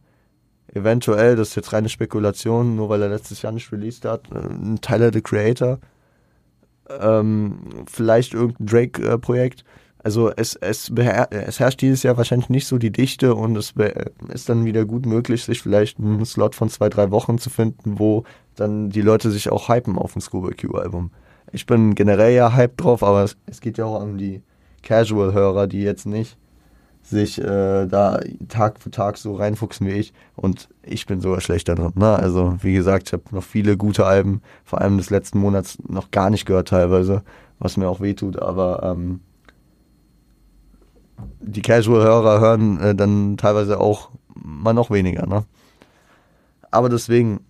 eventuell, 0.74 1.36
das 1.36 1.50
ist 1.50 1.54
jetzt 1.56 1.72
reine 1.72 1.88
Spekulation, 1.88 2.76
nur 2.76 2.88
weil 2.88 3.02
er 3.02 3.08
letztes 3.08 3.42
Jahr 3.42 3.52
nicht 3.52 3.72
released 3.72 4.04
hat, 4.04 4.30
äh, 4.32 4.38
ein 4.38 4.80
Tyler 4.80 5.12
the 5.12 5.20
Creator, 5.20 5.78
ähm, 7.00 7.84
vielleicht 7.86 8.34
irgendein 8.34 8.66
Drake-Projekt. 8.66 9.64
Also 10.02 10.30
es, 10.34 10.56
es, 10.56 10.90
es 10.90 11.60
herrscht 11.60 11.82
dieses 11.82 12.02
Jahr 12.02 12.16
wahrscheinlich 12.16 12.48
nicht 12.48 12.66
so 12.66 12.78
die 12.78 12.90
Dichte 12.90 13.34
und 13.34 13.54
es 13.56 13.74
ist 14.28 14.48
dann 14.48 14.64
wieder 14.64 14.86
gut 14.86 15.04
möglich, 15.04 15.44
sich 15.44 15.60
vielleicht 15.60 15.98
einen 15.98 16.24
Slot 16.24 16.54
von 16.54 16.70
zwei, 16.70 16.88
drei 16.88 17.10
Wochen 17.10 17.36
zu 17.36 17.50
finden, 17.50 17.98
wo 17.98 18.24
dann 18.56 18.88
die 18.88 19.02
Leute 19.02 19.30
sich 19.30 19.50
auch 19.50 19.68
hypen 19.68 19.98
auf 19.98 20.16
ein 20.16 20.22
Scuba 20.22 20.50
Q-Album. 20.58 21.10
Ich 21.52 21.66
bin 21.66 21.94
generell 21.94 22.34
ja 22.34 22.54
hyped 22.54 22.82
drauf, 22.82 23.02
aber 23.02 23.24
es, 23.24 23.36
es 23.44 23.60
geht 23.60 23.76
ja 23.76 23.84
auch 23.84 24.00
an 24.00 24.16
die 24.16 24.42
Casual-Hörer, 24.82 25.66
die 25.66 25.82
jetzt 25.82 26.06
nicht 26.06 26.38
sich 27.10 27.38
äh, 27.38 27.86
da 27.86 28.20
Tag 28.48 28.80
für 28.80 28.90
Tag 28.90 29.18
so 29.18 29.34
reinfuchsen 29.34 29.86
wie 29.86 29.92
ich. 29.92 30.12
Und 30.36 30.68
ich 30.82 31.06
bin 31.06 31.20
sogar 31.20 31.40
schlechter 31.40 31.74
drin. 31.74 31.92
Ne? 31.96 32.14
Also, 32.14 32.56
wie 32.62 32.72
gesagt, 32.72 33.08
ich 33.08 33.12
habe 33.12 33.24
noch 33.32 33.42
viele 33.42 33.76
gute 33.76 34.06
Alben, 34.06 34.40
vor 34.64 34.80
allem 34.80 34.96
des 34.96 35.10
letzten 35.10 35.38
Monats, 35.38 35.78
noch 35.86 36.10
gar 36.10 36.30
nicht 36.30 36.46
gehört 36.46 36.68
teilweise, 36.68 37.22
was 37.58 37.76
mir 37.76 37.88
auch 37.88 38.00
wehtut. 38.00 38.38
Aber 38.38 38.82
ähm, 38.82 39.20
die 41.40 41.62
Casual-Hörer 41.62 42.40
hören 42.40 42.80
äh, 42.80 42.94
dann 42.94 43.36
teilweise 43.36 43.80
auch 43.80 44.10
mal 44.34 44.72
noch 44.72 44.90
weniger. 44.90 45.26
Ne? 45.26 45.44
Aber 46.70 46.88
deswegen, 46.88 47.40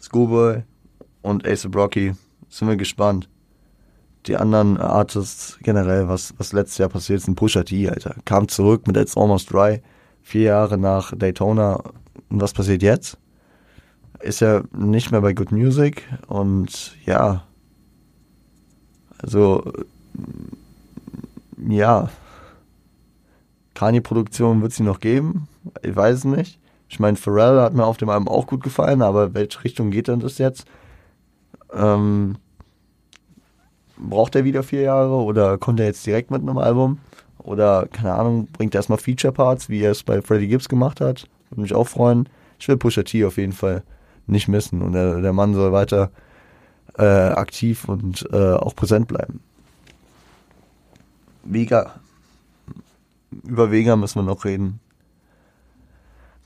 Schoolboy 0.00 0.62
und 1.22 1.46
Ace 1.46 1.68
Rocky, 1.74 2.14
sind 2.48 2.68
wir 2.68 2.76
gespannt 2.76 3.28
die 4.26 4.36
anderen 4.36 4.78
Artists 4.78 5.58
generell, 5.62 6.08
was, 6.08 6.34
was 6.38 6.52
letztes 6.52 6.78
Jahr 6.78 6.88
passiert 6.88 7.20
ist, 7.20 7.28
ein 7.28 7.34
Pusha 7.34 7.62
T, 7.62 7.88
Alter. 7.88 8.16
Kam 8.24 8.48
zurück 8.48 8.86
mit 8.86 8.96
It's 8.96 9.16
Almost 9.16 9.52
Dry, 9.52 9.82
vier 10.22 10.42
Jahre 10.42 10.78
nach 10.78 11.14
Daytona. 11.16 11.82
Und 12.30 12.40
was 12.40 12.52
passiert 12.52 12.82
jetzt? 12.82 13.18
Ist 14.20 14.42
er 14.42 14.64
nicht 14.72 15.10
mehr 15.10 15.20
bei 15.20 15.34
Good 15.34 15.52
Music 15.52 16.02
und 16.28 16.96
ja, 17.04 17.42
also 19.18 19.70
ja, 21.68 22.08
Kanye-Produktion 23.74 24.62
wird 24.62 24.72
sie 24.72 24.82
noch 24.82 25.00
geben, 25.00 25.48
ich 25.82 25.94
weiß 25.94 26.18
es 26.18 26.24
nicht. 26.24 26.60
Ich 26.88 27.00
meine, 27.00 27.16
Pharrell 27.16 27.60
hat 27.60 27.74
mir 27.74 27.84
auf 27.84 27.96
dem 27.96 28.08
Album 28.08 28.28
auch 28.28 28.46
gut 28.46 28.62
gefallen, 28.62 29.02
aber 29.02 29.34
welche 29.34 29.64
Richtung 29.64 29.90
geht 29.90 30.08
denn 30.08 30.20
das 30.20 30.38
jetzt? 30.38 30.66
Ähm, 31.72 32.36
braucht 34.08 34.34
er 34.34 34.44
wieder 34.44 34.62
vier 34.62 34.82
Jahre 34.82 35.14
oder 35.14 35.58
kommt 35.58 35.80
er 35.80 35.86
jetzt 35.86 36.06
direkt 36.06 36.30
mit 36.30 36.42
einem 36.42 36.58
Album? 36.58 36.98
oder, 37.44 37.86
keine 37.92 38.14
Ahnung, 38.14 38.48
bringt 38.52 38.74
erstmal 38.74 38.98
Feature-Parts, 38.98 39.68
wie 39.68 39.82
er 39.82 39.92
es 39.92 40.02
bei 40.02 40.22
Freddie 40.22 40.48
Gibbs 40.48 40.68
gemacht 40.68 41.00
hat. 41.00 41.28
Würde 41.50 41.62
mich 41.62 41.74
auch 41.74 41.86
freuen. 41.86 42.28
Ich 42.58 42.66
will 42.68 42.78
Pusha 42.78 43.02
T 43.02 43.24
auf 43.24 43.36
jeden 43.36 43.52
Fall 43.52 43.82
nicht 44.26 44.48
missen 44.48 44.80
und 44.80 44.92
der, 44.92 45.20
der 45.20 45.32
Mann 45.34 45.52
soll 45.52 45.70
weiter 45.70 46.10
äh, 46.98 47.04
aktiv 47.04 47.86
und 47.86 48.26
äh, 48.32 48.54
auch 48.54 48.74
präsent 48.74 49.08
bleiben. 49.08 49.40
Vega. 51.44 51.94
Über 53.42 53.70
Vega 53.70 53.96
müssen 53.96 54.20
wir 54.20 54.22
noch 54.22 54.44
reden. 54.46 54.80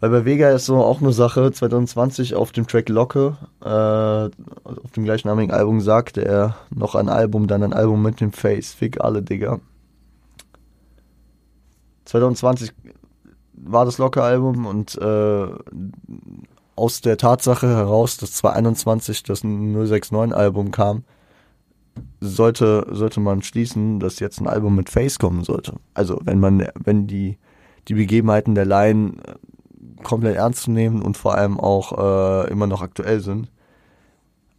Weil 0.00 0.10
bei 0.10 0.24
Vega 0.24 0.50
ist 0.50 0.66
so 0.66 0.76
auch 0.76 1.00
eine 1.00 1.12
Sache, 1.12 1.50
2020 1.50 2.36
auf 2.36 2.52
dem 2.52 2.68
Track 2.68 2.88
Locke, 2.88 3.36
äh, 3.60 3.68
auf 3.68 4.90
dem 4.94 5.04
gleichnamigen 5.04 5.52
Album 5.52 5.80
sagte 5.80 6.24
er 6.24 6.56
noch 6.70 6.94
ein 6.94 7.08
Album, 7.08 7.48
dann 7.48 7.64
ein 7.64 7.72
Album 7.72 8.02
mit 8.02 8.20
dem 8.20 8.32
Face. 8.32 8.74
Fick 8.74 9.00
alle, 9.00 9.22
Digga. 9.22 9.58
2020 12.04 12.72
war 13.54 13.84
das 13.84 13.98
Locke-Album 13.98 14.66
und 14.66 14.96
äh, 14.96 15.48
aus 16.76 17.00
der 17.00 17.16
Tatsache 17.16 17.66
heraus, 17.66 18.16
dass 18.18 18.32
2021 18.34 19.24
das 19.24 19.42
069-Album 19.42 20.70
kam, 20.70 21.02
sollte, 22.20 22.86
sollte 22.92 23.18
man 23.18 23.42
schließen, 23.42 23.98
dass 23.98 24.20
jetzt 24.20 24.40
ein 24.40 24.46
Album 24.46 24.76
mit 24.76 24.90
Face 24.90 25.18
kommen 25.18 25.42
sollte. 25.42 25.74
Also 25.92 26.20
wenn 26.22 26.38
man, 26.38 26.68
wenn 26.82 27.08
die, 27.08 27.36
die 27.88 27.94
Begebenheiten 27.94 28.54
der 28.54 28.64
Line 28.64 29.14
komplett 30.02 30.36
ernst 30.36 30.62
zu 30.62 30.70
nehmen 30.70 31.02
und 31.02 31.16
vor 31.16 31.34
allem 31.34 31.58
auch 31.58 31.98
äh, 31.98 32.50
immer 32.50 32.66
noch 32.66 32.82
aktuell 32.82 33.20
sind. 33.20 33.50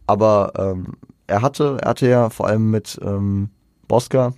Aber 0.06 0.52
ähm, 0.56 0.94
er 1.26 1.42
hatte, 1.42 1.78
er 1.80 1.90
hatte 1.90 2.08
ja 2.08 2.30
vor 2.30 2.46
allem 2.48 2.70
mit 2.70 2.98
ähm, 3.02 3.50
Bosca 3.86 4.32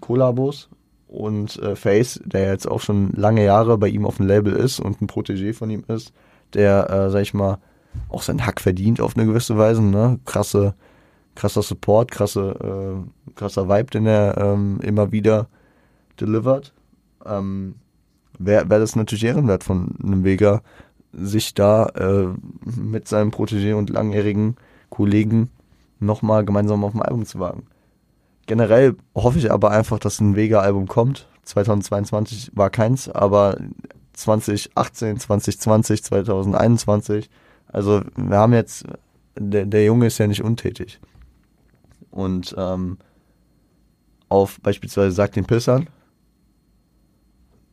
Kollabos 0.00 0.68
und 1.08 1.58
äh, 1.58 1.76
Face, 1.76 2.20
der 2.24 2.48
jetzt 2.48 2.66
auch 2.66 2.80
schon 2.80 3.12
lange 3.12 3.44
Jahre 3.44 3.76
bei 3.78 3.88
ihm 3.88 4.06
auf 4.06 4.16
dem 4.16 4.26
Label 4.26 4.52
ist 4.54 4.80
und 4.80 5.00
ein 5.00 5.08
Protégé 5.08 5.54
von 5.54 5.70
ihm 5.70 5.84
ist, 5.88 6.12
der, 6.54 6.88
äh, 6.90 7.10
sag 7.10 7.20
ich 7.20 7.34
mal, 7.34 7.58
auch 8.08 8.22
seinen 8.22 8.46
Hack 8.46 8.60
verdient 8.60 9.00
auf 9.00 9.16
eine 9.16 9.26
gewisse 9.26 9.58
Weise, 9.58 9.82
ne? 9.82 10.18
Krasse, 10.24 10.74
krasser 11.34 11.62
Support, 11.62 12.10
krasse, 12.10 13.04
äh, 13.04 13.32
krasser 13.34 13.68
Vibe, 13.68 13.90
den 13.90 14.06
er 14.06 14.38
ähm, 14.38 14.80
immer 14.82 15.12
wieder 15.12 15.48
delivert. 16.18 16.72
Ähm, 17.26 17.74
wäre 18.46 18.68
wär 18.70 18.78
das 18.78 18.96
natürlich 18.96 19.24
ehrenwert 19.24 19.64
von 19.64 19.94
einem 20.02 20.24
Vega, 20.24 20.62
sich 21.12 21.54
da 21.54 21.86
äh, 21.86 22.28
mit 22.76 23.08
seinem 23.08 23.30
Protégé 23.30 23.74
und 23.74 23.90
langjährigen 23.90 24.56
Kollegen 24.88 25.50
nochmal 26.00 26.44
gemeinsam 26.44 26.84
auf 26.84 26.92
dem 26.92 27.02
Album 27.02 27.26
zu 27.26 27.38
wagen. 27.38 27.66
Generell 28.46 28.96
hoffe 29.14 29.38
ich 29.38 29.50
aber 29.50 29.70
einfach, 29.70 29.98
dass 29.98 30.20
ein 30.20 30.36
Vega-Album 30.36 30.88
kommt. 30.88 31.28
2022 31.44 32.52
war 32.54 32.70
keins, 32.70 33.08
aber 33.08 33.58
2018, 34.14 35.20
2020, 35.20 36.04
2021. 36.04 37.30
Also 37.68 38.02
wir 38.16 38.36
haben 38.36 38.52
jetzt, 38.52 38.84
der, 39.38 39.66
der 39.66 39.84
Junge 39.84 40.06
ist 40.06 40.18
ja 40.18 40.26
nicht 40.26 40.42
untätig. 40.42 41.00
Und 42.10 42.54
ähm, 42.58 42.98
auf 44.28 44.60
beispielsweise 44.60 45.12
Sagt 45.12 45.36
den 45.36 45.46
Pissern 45.46 45.88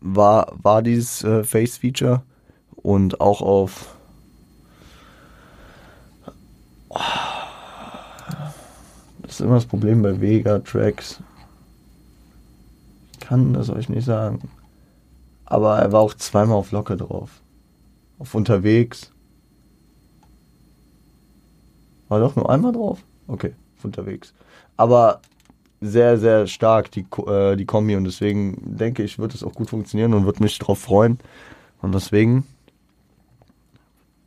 war, 0.02 0.54
war 0.62 0.82
dieses 0.82 1.24
äh, 1.24 1.44
Face-Feature 1.44 2.24
und 2.76 3.20
auch 3.22 3.42
auf 3.42 3.96
das 9.22 9.32
ist 9.32 9.42
immer 9.42 9.56
das 9.56 9.66
Problem 9.66 10.02
bei 10.02 10.20
Vega-Tracks. 10.20 11.22
Ich 13.14 13.20
kann 13.20 13.54
das 13.54 13.70
euch 13.70 13.90
nicht 13.90 14.06
sagen. 14.06 14.50
Aber 15.46 15.78
er 15.80 15.92
war 15.92 16.02
auch 16.02 16.14
zweimal 16.16 16.58
auf 16.58 16.72
Locke 16.72 16.98
drauf. 16.98 17.42
Auf 18.18 18.34
unterwegs. 18.34 19.12
War 22.08 22.20
doch 22.20 22.36
nur 22.36 22.50
einmal 22.50 22.72
drauf? 22.72 23.04
Okay, 23.28 23.54
auf 23.78 23.86
unterwegs. 23.86 24.34
Aber 24.78 25.22
sehr, 25.82 26.18
sehr 26.18 26.48
stark, 26.48 26.92
die, 26.92 27.06
äh, 27.28 27.56
die 27.56 27.66
Kombi. 27.66 27.96
Und 27.96 28.04
deswegen 28.04 28.58
denke 28.78 29.04
ich, 29.04 29.20
wird 29.20 29.34
es 29.34 29.44
auch 29.44 29.54
gut 29.54 29.70
funktionieren 29.70 30.14
und 30.14 30.26
würde 30.26 30.44
mich 30.44 30.58
darauf 30.60 30.80
freuen. 30.80 31.20
Und 31.82 31.94
deswegen 31.94 32.46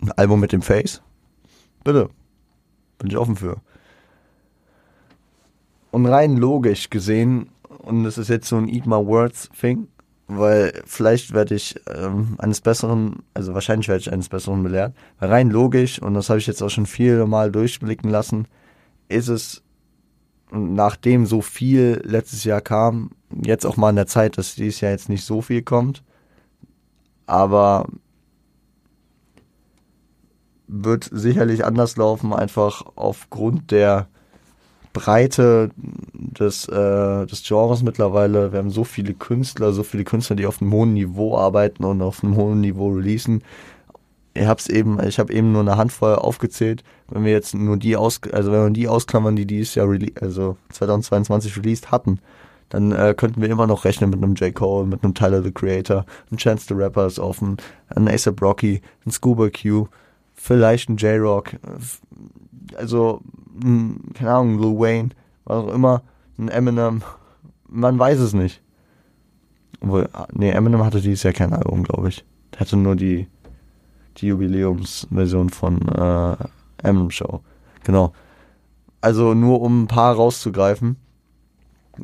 ein 0.01 0.13
Album 0.13 0.41
mit 0.41 0.53
dem 0.53 0.63
Face. 0.63 1.03
Bitte. 1.85 2.09
Bin 2.99 3.11
ich 3.11 3.17
offen 3.17 3.37
für. 3.37 3.57
Und 5.91 6.07
rein 6.07 6.37
logisch 6.37 6.91
gesehen, 6.91 7.51
und 7.69 8.05
das 8.05 8.17
ist 8.17 8.29
jetzt 8.29 8.49
so 8.49 8.57
ein 8.57 8.69
Eat 8.69 8.87
My 8.87 9.05
Words 9.05 9.51
Thing, 9.59 9.89
weil 10.27 10.83
vielleicht 10.87 11.35
werde 11.35 11.55
ich 11.55 11.79
ähm, 11.87 12.37
eines 12.39 12.61
Besseren, 12.61 13.23
also 13.35 13.53
wahrscheinlich 13.55 13.89
werde 13.89 14.01
ich 14.01 14.13
eines 14.13 14.29
Besseren 14.29 14.63
belehrt. 14.63 14.95
Rein 15.21 15.51
logisch, 15.51 16.01
und 16.01 16.15
das 16.15 16.31
habe 16.31 16.39
ich 16.39 16.47
jetzt 16.47 16.63
auch 16.63 16.71
schon 16.71 16.87
viele 16.87 17.27
Mal 17.27 17.53
durchblicken 17.53 18.11
lassen, 18.11 18.47
ist 19.09 19.29
es 19.29 19.63
nachdem 20.53 21.27
so 21.27 21.41
viel 21.41 22.01
letztes 22.05 22.45
Jahr 22.45 22.61
kam, 22.61 23.11
jetzt 23.45 23.65
auch 23.65 23.77
mal 23.77 23.91
in 23.91 23.97
der 23.97 24.07
Zeit, 24.07 24.39
dass 24.39 24.55
dieses 24.55 24.81
Jahr 24.81 24.93
jetzt 24.93 25.09
nicht 25.09 25.25
so 25.25 25.41
viel 25.41 25.63
kommt, 25.63 26.03
aber 27.27 27.87
wird 30.69 31.09
sicherlich 31.11 31.65
anders 31.65 31.97
laufen, 31.97 32.33
einfach 32.33 32.85
aufgrund 32.97 33.71
der 33.71 34.09
Breite 34.93 35.71
des, 35.77 36.69
äh, 36.69 37.27
des 37.27 37.43
Genres 37.47 37.83
mittlerweile. 37.83 38.53
Wir 38.53 38.59
haben 38.59 38.71
so 38.71 38.85
viele 38.85 39.15
Künstler, 39.15 39.73
so 39.73 39.83
viele 39.83 40.05
Künstler, 40.05 40.37
die 40.37 40.47
auf 40.47 40.61
einem 40.61 40.73
hohen 40.73 40.93
Niveau 40.93 41.37
arbeiten 41.37 41.85
und 41.85 42.03
auf 42.03 42.23
einem 42.23 42.37
hohen 42.37 42.61
Niveau 42.61 42.91
releasen 42.91 43.43
ich 44.35 44.47
hab's 44.47 44.69
eben, 44.69 44.99
ich 45.03 45.19
habe 45.19 45.33
eben 45.33 45.53
nur 45.53 45.61
eine 45.61 45.77
Handvoll 45.77 46.15
aufgezählt. 46.15 46.83
Wenn 47.09 47.25
wir 47.25 47.33
jetzt 47.33 47.55
nur 47.55 47.77
die 47.77 47.97
aus, 47.97 48.21
also 48.33 48.51
wenn 48.53 48.65
wir 48.65 48.71
die 48.71 48.89
ausklammern, 48.89 49.37
die 49.37 49.47
dieses 49.47 49.75
Jahr, 49.75 49.89
also 50.21 50.57
2022 50.71 51.57
released 51.57 51.91
hatten, 51.91 52.19
dann 52.71 52.93
äh, 52.93 53.15
könnten 53.15 53.43
wir 53.43 53.51
immer 53.51 53.67
noch 53.67 53.85
rechnen 53.85 54.09
mit 54.09 54.23
einem 54.23 54.35
J. 54.35 54.55
Cole, 54.55 54.87
mit 54.87 55.05
einem 55.05 55.15
Tyler 55.15 55.43
the 55.43 55.53
Creator, 55.53 56.07
einem 56.31 56.39
Chance 56.39 56.67
the 56.69 56.75
Rapper 56.75 57.07
ist 57.07 57.19
offen, 57.19 57.59
ein 57.89 58.09
A$AP 58.09 58.41
Rocky, 58.41 58.81
ein 59.05 59.11
Scuba 59.11 59.51
Q, 59.51 59.89
vielleicht 60.33 60.89
ein 60.89 60.97
J-Rock, 60.97 61.51
also, 62.77 63.21
keine 63.61 64.31
Ahnung, 64.31 64.59
Lil 64.59 64.79
Wayne, 64.79 65.11
was 65.45 65.65
auch 65.65 65.75
immer, 65.75 66.03
ein 66.39 66.49
Eminem, 66.49 67.03
man 67.69 67.99
weiß 67.99 68.21
es 68.21 68.33
nicht. 68.33 68.63
Obwohl, 69.83 70.09
nee, 70.33 70.51
Eminem 70.51 70.83
hatte 70.83 71.03
dieses 71.03 71.25
Jahr 71.25 71.35
kein 71.35 71.53
Album, 71.53 71.83
glaube 71.83 72.09
ich. 72.09 72.25
Hatte 72.57 72.77
nur 72.77 72.97
die, 72.97 73.27
die 74.17 74.29
Jubiläumsversion 74.29 75.51
von 75.51 75.81
äh, 75.89 76.37
M 76.83 77.11
Show. 77.11 77.41
Genau. 77.85 78.13
Also 79.01 79.35
nur 79.35 79.61
um 79.61 79.83
ein 79.83 79.89
paar 79.89 80.15
rauszugreifen. 80.15 80.97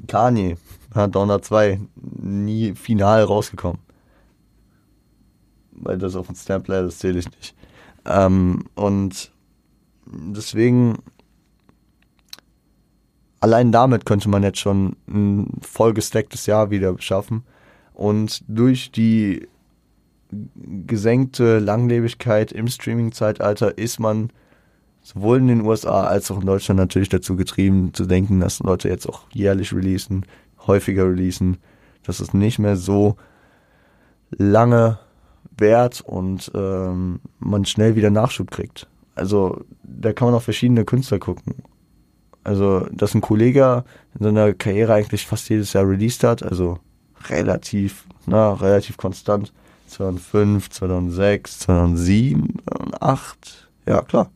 Kanye 0.07 0.57
hat 0.95 1.15
Donner 1.15 1.41
2 1.41 1.81
nie 1.97 2.75
final 2.75 3.23
rausgekommen. 3.23 3.81
Weil 5.73 5.99
das 5.99 6.17
auf 6.17 6.27
dem 6.27 6.35
Stapler, 6.35 6.83
das 6.83 6.99
zähle 6.99 7.21
ich 7.21 7.31
nicht. 7.31 7.55
Ähm, 8.05 8.65
und 8.75 9.31
deswegen, 10.07 10.99
allein 13.41 13.71
damit 13.71 14.05
könnte 14.05 14.29
man 14.29 14.43
jetzt 14.43 14.59
schon 14.59 14.97
ein 15.07 15.61
vollgestecktes 15.61 16.47
Jahr 16.47 16.71
wieder 16.71 16.95
schaffen. 16.99 17.45
Und 17.95 18.43
durch 18.49 18.91
die 18.91 19.49
gesenkte 20.87 21.59
Langlebigkeit 21.59 22.53
im 22.53 22.69
Streaming-Zeitalter 22.69 23.79
ist 23.79 23.99
man 23.99 24.31
sowohl 25.03 25.39
in 25.39 25.49
den 25.49 25.61
USA 25.63 26.05
als 26.05 26.31
auch 26.31 26.41
in 26.41 26.47
Deutschland 26.47 26.79
natürlich 26.79 27.09
dazu 27.09 27.37
getrieben, 27.37 27.95
zu 27.95 28.05
denken, 28.05 28.41
dass 28.41 28.61
Leute 28.61 28.89
jetzt 28.89 29.09
auch 29.09 29.23
jährlich 29.33 29.73
releasen, 29.73 30.27
häufiger 30.67 31.07
releasen, 31.07 31.59
dass 32.03 32.21
es 32.21 32.35
nicht 32.35 32.59
mehr 32.59 32.77
so 32.77 33.17
lange 34.31 34.99
währt 35.57 36.03
und 36.03 36.51
ähm, 36.55 37.21
man 37.39 37.65
schnell 37.65 37.97
wieder 37.97 38.11
Nachschub 38.11 38.51
kriegt. 38.51 38.87
Also 39.15 39.65
da 39.83 40.13
kann 40.13 40.29
man 40.29 40.35
auf 40.35 40.45
verschiedene 40.45 40.85
Künstler 40.85 41.19
gucken. 41.19 41.57
Also, 42.45 42.87
dass 42.93 43.15
ein 43.15 43.21
Kollege 43.21 43.85
in 44.19 44.25
seiner 44.25 44.55
Karriere 44.55 44.95
eigentlich 44.95 45.27
fast 45.27 45.49
jedes 45.51 45.73
Jahr 45.73 45.87
released 45.89 46.25
hat, 46.25 46.43
also 46.43 46.79
relativ, 47.29 48.07
na, 48.27 48.55
relativ 48.55 48.97
konstant, 48.97 49.53
2005, 49.89 50.71
2006, 50.71 51.59
2007, 51.61 52.55
2008, 52.67 53.71
ja 53.87 54.03
klar. 54.03 54.31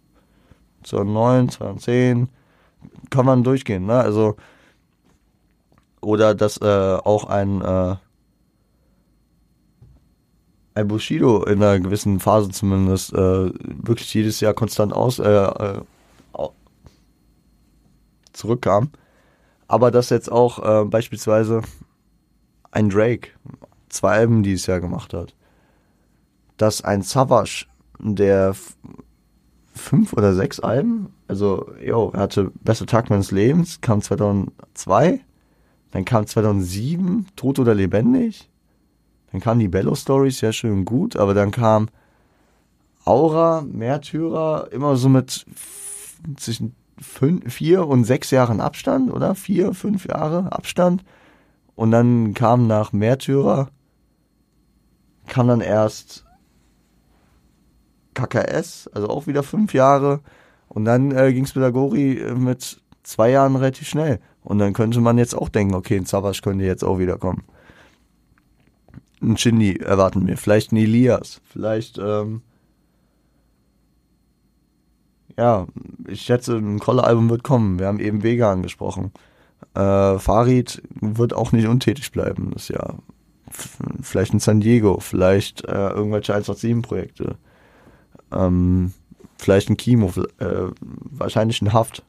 2009, 0.83 1.49
2010, 1.51 2.29
kann 3.11 3.27
man 3.27 3.45
durchgehen, 3.45 3.87
ne? 3.87 4.01
Also, 4.01 4.37
oder 6.01 6.35
dass 6.35 6.57
äh, 6.61 6.65
auch 6.65 7.25
ein, 7.25 7.61
äh, 7.61 7.97
ein 10.75 10.89
Bushido 10.89 11.45
in 11.45 11.63
einer 11.63 11.79
gewissen 11.79 12.19
Phase 12.19 12.51
zumindest 12.51 13.13
äh, 13.13 13.17
wirklich 13.17 14.13
jedes 14.15 14.41
Jahr 14.41 14.55
konstant 14.55 14.93
aus 14.93 15.19
äh, 15.19 15.29
äh, 15.29 15.83
zurückkam. 18.33 18.91
Aber 19.69 19.91
dass 19.91 20.11
jetzt 20.11 20.31
auch 20.31 20.59
äh, 20.59 20.85
beispielsweise 20.85 21.63
ein 22.71 22.89
Drake 22.91 23.31
zwei 23.89 24.13
Alben 24.13 24.43
dieses 24.43 24.67
Jahr 24.67 24.81
gemacht 24.81 25.15
hat. 25.15 25.35
Dass 26.57 26.83
ein 26.83 27.03
Savage, 27.03 27.67
der 27.99 28.55
fünf 29.75 30.13
oder 30.13 30.35
sechs 30.35 30.61
Alben, 30.61 31.13
also, 31.29 31.73
jo, 31.83 32.11
er 32.13 32.21
hatte 32.21 32.53
Beste 32.63 32.87
Tag 32.87 33.11
meines 33.11 33.31
Lebens, 33.31 33.81
kam 33.81 34.03
2002, 34.03 35.21
dann 35.93 36.05
kam 36.05 36.27
2007 36.27 37.27
Tot 37.37 37.59
oder 37.59 37.75
Lebendig, 37.75 38.51
dann 39.31 39.41
kam 39.41 39.59
die 39.59 39.69
Bello 39.69 39.95
Stories, 39.95 40.39
sehr 40.39 40.53
schön 40.53 40.73
und 40.73 40.85
gut, 40.85 41.17
aber 41.17 41.35
dann 41.35 41.51
kam 41.51 41.89
Aura, 43.05 43.63
Märtyrer, 43.63 44.69
immer 44.73 44.97
so 44.97 45.09
mit 45.09 45.47
zwischen 46.37 46.75
fünf, 47.01 47.53
vier 47.53 47.87
und 47.87 48.05
sechs 48.05 48.31
Jahren 48.31 48.61
Abstand, 48.61 49.13
oder? 49.13 49.35
Vier, 49.35 49.75
fünf 49.75 50.07
Jahre 50.07 50.53
Abstand. 50.53 51.05
Und 51.75 51.91
dann 51.91 52.35
kam 52.35 52.67
nach 52.67 52.93
Märtyrer, 52.93 53.71
kam 55.27 55.49
dann 55.49 55.61
erst 55.61 56.25
KKS, 58.15 58.89
also 58.93 59.09
auch 59.09 59.27
wieder 59.27 59.43
fünf 59.43 59.75
Jahre. 59.75 60.21
Und 60.69 60.85
dann 60.85 61.13
äh, 61.13 61.33
ging 61.33 61.45
es 61.45 61.55
mit 61.55 61.65
Agori 61.65 62.19
äh, 62.19 62.35
mit 62.35 62.81
zwei 63.03 63.31
Jahren 63.31 63.57
relativ 63.57 63.89
schnell. 63.89 64.21
Und 64.43 64.59
dann 64.59 64.73
könnte 64.73 65.01
man 65.01 65.19
jetzt 65.19 65.35
auch 65.35 65.49
denken, 65.49 65.75
okay, 65.75 65.97
ein 65.97 66.07
Savas 66.07 66.43
könnte 66.43 66.65
jetzt 66.65 66.85
auch 66.85 66.99
wieder 66.99 67.19
kommen. 67.19 67.45
Ein 69.21 69.37
Shindy 69.37 69.77
erwarten 69.77 70.27
wir, 70.27 70.37
vielleicht 70.37 70.73
ein 70.73 70.77
Elias, 70.77 71.41
vielleicht 71.45 71.99
ähm, 71.99 72.43
ja, 75.39 75.67
ich 76.07 76.23
schätze, 76.23 76.57
ein 76.57 76.79
Kolle-Album 76.79 77.31
wird 77.31 77.43
kommen. 77.43 77.79
Wir 77.79 77.87
haben 77.87 78.01
eben 78.01 78.23
Vega 78.23 78.53
angesprochen. 78.53 79.13
Äh, 79.75 80.19
Farid 80.19 80.83
wird 81.01 81.35
auch 81.35 81.53
nicht 81.53 81.67
untätig 81.67 82.13
bleiben 82.13 82.51
das 82.53 82.69
Jahr. 82.69 82.99
vielleicht 84.03 84.33
in 84.33 84.41
San 84.41 84.61
Diego, 84.61 85.01
vielleicht 85.01 85.65
äh, 85.65 85.89
irgendwelche 85.91 86.35
187-Projekte. 86.35 87.37
Ähm, 88.33 88.93
vielleicht 89.39 89.71
ein 89.71 89.77
Kimo, 89.77 90.13
äh, 90.39 90.71
wahrscheinlich 91.11 91.61
ein 91.63 91.73
Haft. 91.73 92.05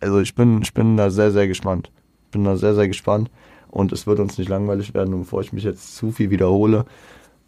Also 0.00 0.20
ich 0.20 0.34
bin, 0.34 0.62
ich 0.62 0.74
bin 0.74 0.96
da 0.96 1.10
sehr, 1.10 1.30
sehr 1.30 1.48
gespannt. 1.48 1.90
Bin 2.30 2.44
da 2.44 2.56
sehr, 2.56 2.74
sehr 2.74 2.88
gespannt. 2.88 3.30
Und 3.70 3.92
es 3.92 4.06
wird 4.06 4.20
uns 4.20 4.36
nicht 4.38 4.48
langweilig 4.48 4.94
werden. 4.94 5.14
Und 5.14 5.20
bevor 5.22 5.40
ich 5.40 5.52
mich 5.52 5.64
jetzt 5.64 5.96
zu 5.96 6.12
viel 6.12 6.30
wiederhole, 6.30 6.84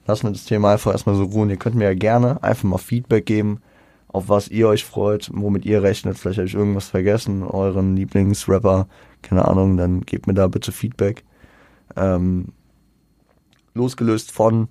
lassen 0.06 0.24
wir 0.24 0.32
das 0.32 0.44
Thema 0.44 0.72
einfach 0.72 0.92
erstmal 0.92 1.16
so 1.16 1.24
ruhen. 1.24 1.50
Ihr 1.50 1.56
könnt 1.56 1.76
mir 1.76 1.84
ja 1.84 1.94
gerne 1.94 2.42
einfach 2.42 2.64
mal 2.64 2.78
Feedback 2.78 3.26
geben 3.26 3.60
auf 4.14 4.28
was 4.28 4.46
ihr 4.46 4.68
euch 4.68 4.84
freut, 4.84 5.28
womit 5.34 5.64
ihr 5.66 5.82
rechnet. 5.82 6.16
Vielleicht 6.16 6.38
habe 6.38 6.46
ich 6.46 6.54
irgendwas 6.54 6.88
vergessen, 6.88 7.42
euren 7.42 7.96
Lieblingsrapper, 7.96 8.86
keine 9.22 9.48
Ahnung, 9.48 9.76
dann 9.76 10.02
gebt 10.02 10.28
mir 10.28 10.34
da 10.34 10.46
bitte 10.46 10.70
Feedback. 10.70 11.24
Ähm, 11.96 12.52
losgelöst 13.74 14.30
von 14.30 14.68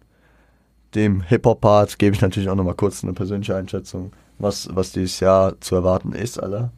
dem 0.95 1.21
Hip-Hop-Part 1.21 1.99
gebe 1.99 2.15
ich 2.15 2.21
natürlich 2.21 2.49
auch 2.49 2.55
nochmal 2.55 2.75
kurz 2.75 3.03
eine 3.03 3.13
persönliche 3.13 3.55
Einschätzung, 3.55 4.11
was, 4.39 4.69
was 4.73 4.91
dieses 4.91 5.19
Jahr 5.19 5.59
zu 5.61 5.75
erwarten 5.75 6.13
ist, 6.13 6.41
Alter. 6.41 6.71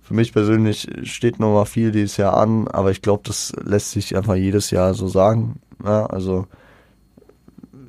Für 0.00 0.14
mich 0.14 0.32
persönlich 0.32 0.88
steht 1.04 1.38
nochmal 1.38 1.66
viel 1.66 1.92
dieses 1.92 2.16
Jahr 2.16 2.36
an, 2.36 2.66
aber 2.68 2.90
ich 2.90 3.02
glaube, 3.02 3.22
das 3.24 3.52
lässt 3.62 3.92
sich 3.92 4.16
einfach 4.16 4.34
jedes 4.34 4.70
Jahr 4.70 4.94
so 4.94 5.06
sagen. 5.08 5.60
Ja, 5.84 6.06
also 6.06 6.46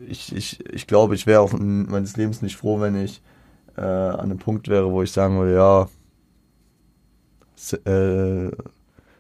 ich, 0.08 0.36
ich, 0.36 0.64
ich 0.72 0.88
glaube, 0.88 1.16
ich 1.16 1.26
wäre 1.26 1.42
auch 1.42 1.54
meines 1.54 2.16
Lebens 2.16 2.42
nicht 2.42 2.56
froh, 2.56 2.80
wenn 2.80 2.96
ich 2.96 3.22
äh, 3.78 3.82
an 3.82 4.20
einem 4.20 4.38
Punkt 4.38 4.68
wäre, 4.68 4.92
wo 4.92 5.02
ich 5.02 5.12
sagen 5.12 5.38
würde, 5.40 5.56
ja, 5.56 5.88
äh, 7.92 8.52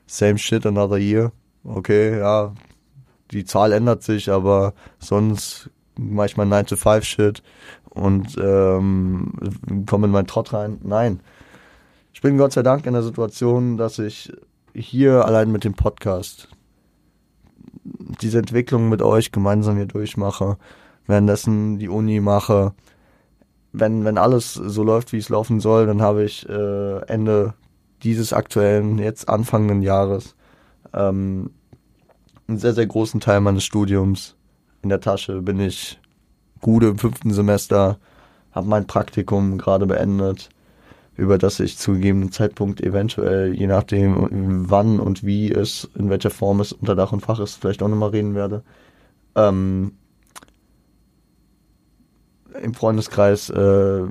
same 0.05 0.37
shit 0.37 0.65
another 0.65 0.97
year. 0.97 1.31
Okay, 1.63 2.19
ja, 2.19 2.53
die 3.31 3.45
Zahl 3.45 3.71
ändert 3.71 4.03
sich, 4.03 4.29
aber 4.29 4.73
sonst 4.99 5.69
mein 5.97 6.29
9-to-5-Shit 6.29 7.43
und 7.89 8.37
ähm, 8.37 9.33
komme 9.85 10.07
in 10.07 10.11
meinen 10.11 10.27
Trott 10.27 10.53
rein. 10.53 10.79
Nein. 10.83 11.19
Ich 12.13 12.21
bin 12.21 12.37
Gott 12.37 12.53
sei 12.53 12.63
Dank 12.63 12.85
in 12.85 12.93
der 12.93 13.03
Situation, 13.03 13.77
dass 13.77 13.99
ich 13.99 14.31
hier 14.73 15.25
allein 15.25 15.51
mit 15.51 15.63
dem 15.63 15.73
Podcast 15.73 16.47
diese 17.83 18.39
Entwicklung 18.39 18.89
mit 18.89 19.01
euch 19.01 19.31
gemeinsam 19.31 19.75
hier 19.75 19.85
durchmache, 19.85 20.57
währenddessen 21.05 21.79
die 21.79 21.89
Uni 21.89 22.19
mache, 22.19 22.73
wenn, 23.71 24.05
wenn 24.05 24.17
alles 24.17 24.53
so 24.53 24.83
läuft, 24.83 25.11
wie 25.13 25.17
es 25.17 25.29
laufen 25.29 25.59
soll, 25.59 25.87
dann 25.87 26.01
habe 26.01 26.23
ich 26.23 26.47
äh, 26.47 26.99
Ende 27.07 27.55
dieses 28.03 28.31
aktuellen, 28.31 28.99
jetzt 28.99 29.27
anfangenden 29.27 29.81
Jahres, 29.81 30.35
ähm, 30.93 31.51
einen 32.47 32.59
sehr, 32.59 32.73
sehr 32.73 32.85
großen 32.85 33.19
Teil 33.19 33.41
meines 33.41 33.63
Studiums 33.63 34.35
in 34.83 34.89
der 34.89 35.01
Tasche. 35.01 35.41
Bin 35.41 35.59
ich 35.59 35.99
gut 36.61 36.83
im 36.83 36.97
fünften 36.97 37.33
Semester, 37.33 37.97
habe 38.51 38.67
mein 38.67 38.85
Praktikum 38.85 39.57
gerade 39.57 39.85
beendet, 39.85 40.49
über 41.15 41.37
das 41.37 41.59
ich 41.59 41.77
zu 41.77 41.93
gegebenen 41.93 42.31
Zeitpunkt 42.31 42.81
eventuell, 42.81 43.53
je 43.53 43.67
nachdem 43.67 44.69
wann 44.69 44.99
und 44.99 45.23
wie 45.23 45.51
es, 45.51 45.89
in 45.95 46.09
welcher 46.09 46.29
Form 46.31 46.59
es 46.59 46.71
unter 46.73 46.95
Dach 46.95 47.11
und 47.11 47.21
Fach 47.21 47.39
ist, 47.39 47.55
vielleicht 47.55 47.83
auch 47.83 47.87
nochmal 47.87 48.09
reden 48.09 48.35
werde. 48.35 48.63
Ähm, 49.35 49.93
im 52.61 52.73
Freundeskreis 52.73 53.49
äh, 53.49 54.03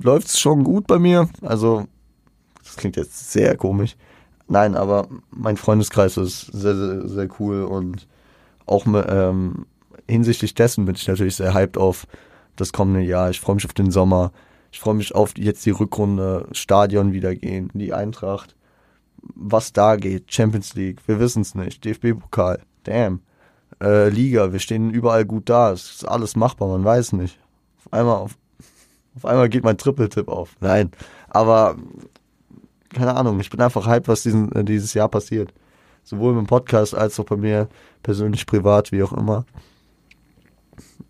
läuft 0.00 0.28
es 0.28 0.38
schon 0.38 0.64
gut 0.64 0.86
bei 0.86 0.98
mir. 0.98 1.28
Also, 1.42 1.86
das 2.62 2.76
klingt 2.76 2.96
jetzt 2.96 3.32
sehr 3.32 3.56
komisch. 3.56 3.96
Nein, 4.48 4.76
aber 4.76 5.08
mein 5.30 5.56
Freundeskreis 5.56 6.16
ist 6.16 6.42
sehr, 6.52 6.76
sehr, 6.76 7.08
sehr 7.08 7.28
cool 7.40 7.64
und 7.64 8.06
auch 8.66 8.86
ähm, 8.86 9.66
hinsichtlich 10.08 10.54
dessen 10.54 10.84
bin 10.84 10.94
ich 10.94 11.08
natürlich 11.08 11.36
sehr 11.36 11.54
hyped 11.54 11.78
auf 11.78 12.06
das 12.54 12.72
kommende 12.72 13.00
Jahr. 13.00 13.30
Ich 13.30 13.40
freue 13.40 13.56
mich 13.56 13.64
auf 13.64 13.74
den 13.74 13.90
Sommer. 13.90 14.32
Ich 14.70 14.80
freue 14.80 14.94
mich 14.94 15.14
auf 15.14 15.36
jetzt 15.36 15.64
die 15.66 15.70
Rückrunde, 15.70 16.48
Stadion 16.52 17.12
wieder 17.12 17.34
gehen, 17.34 17.70
die 17.74 17.92
Eintracht. 17.92 18.54
Was 19.34 19.72
da 19.72 19.96
geht, 19.96 20.32
Champions 20.32 20.74
League, 20.74 21.00
wir 21.06 21.18
wissen 21.18 21.42
es 21.42 21.54
nicht, 21.54 21.84
DFB-Pokal, 21.84 22.60
damn 22.84 23.20
äh, 23.82 24.08
Liga. 24.08 24.52
Wir 24.52 24.60
stehen 24.60 24.90
überall 24.90 25.24
gut 25.24 25.48
da. 25.48 25.72
Es 25.72 25.90
ist 25.90 26.08
alles 26.08 26.36
machbar, 26.36 26.68
man 26.68 26.84
weiß 26.84 27.12
nicht. 27.14 27.38
Auf 27.78 27.92
einmal, 27.92 28.16
auf, 28.16 28.36
auf 29.16 29.24
einmal 29.24 29.48
geht 29.48 29.64
mein 29.64 29.78
Triple-Tipp 29.78 30.28
auf. 30.28 30.56
Nein, 30.60 30.90
aber 31.28 31.76
keine 32.96 33.14
Ahnung, 33.14 33.38
ich 33.40 33.50
bin 33.50 33.60
einfach 33.60 33.86
hyped, 33.86 34.08
was 34.08 34.22
diesen, 34.22 34.50
äh, 34.52 34.64
dieses 34.64 34.94
Jahr 34.94 35.08
passiert. 35.08 35.52
Sowohl 36.02 36.36
im 36.38 36.46
Podcast 36.46 36.94
als 36.94 37.18
auch 37.20 37.24
bei 37.24 37.36
mir 37.36 37.68
persönlich, 38.02 38.46
privat, 38.46 38.92
wie 38.92 39.02
auch 39.02 39.12
immer. 39.12 39.44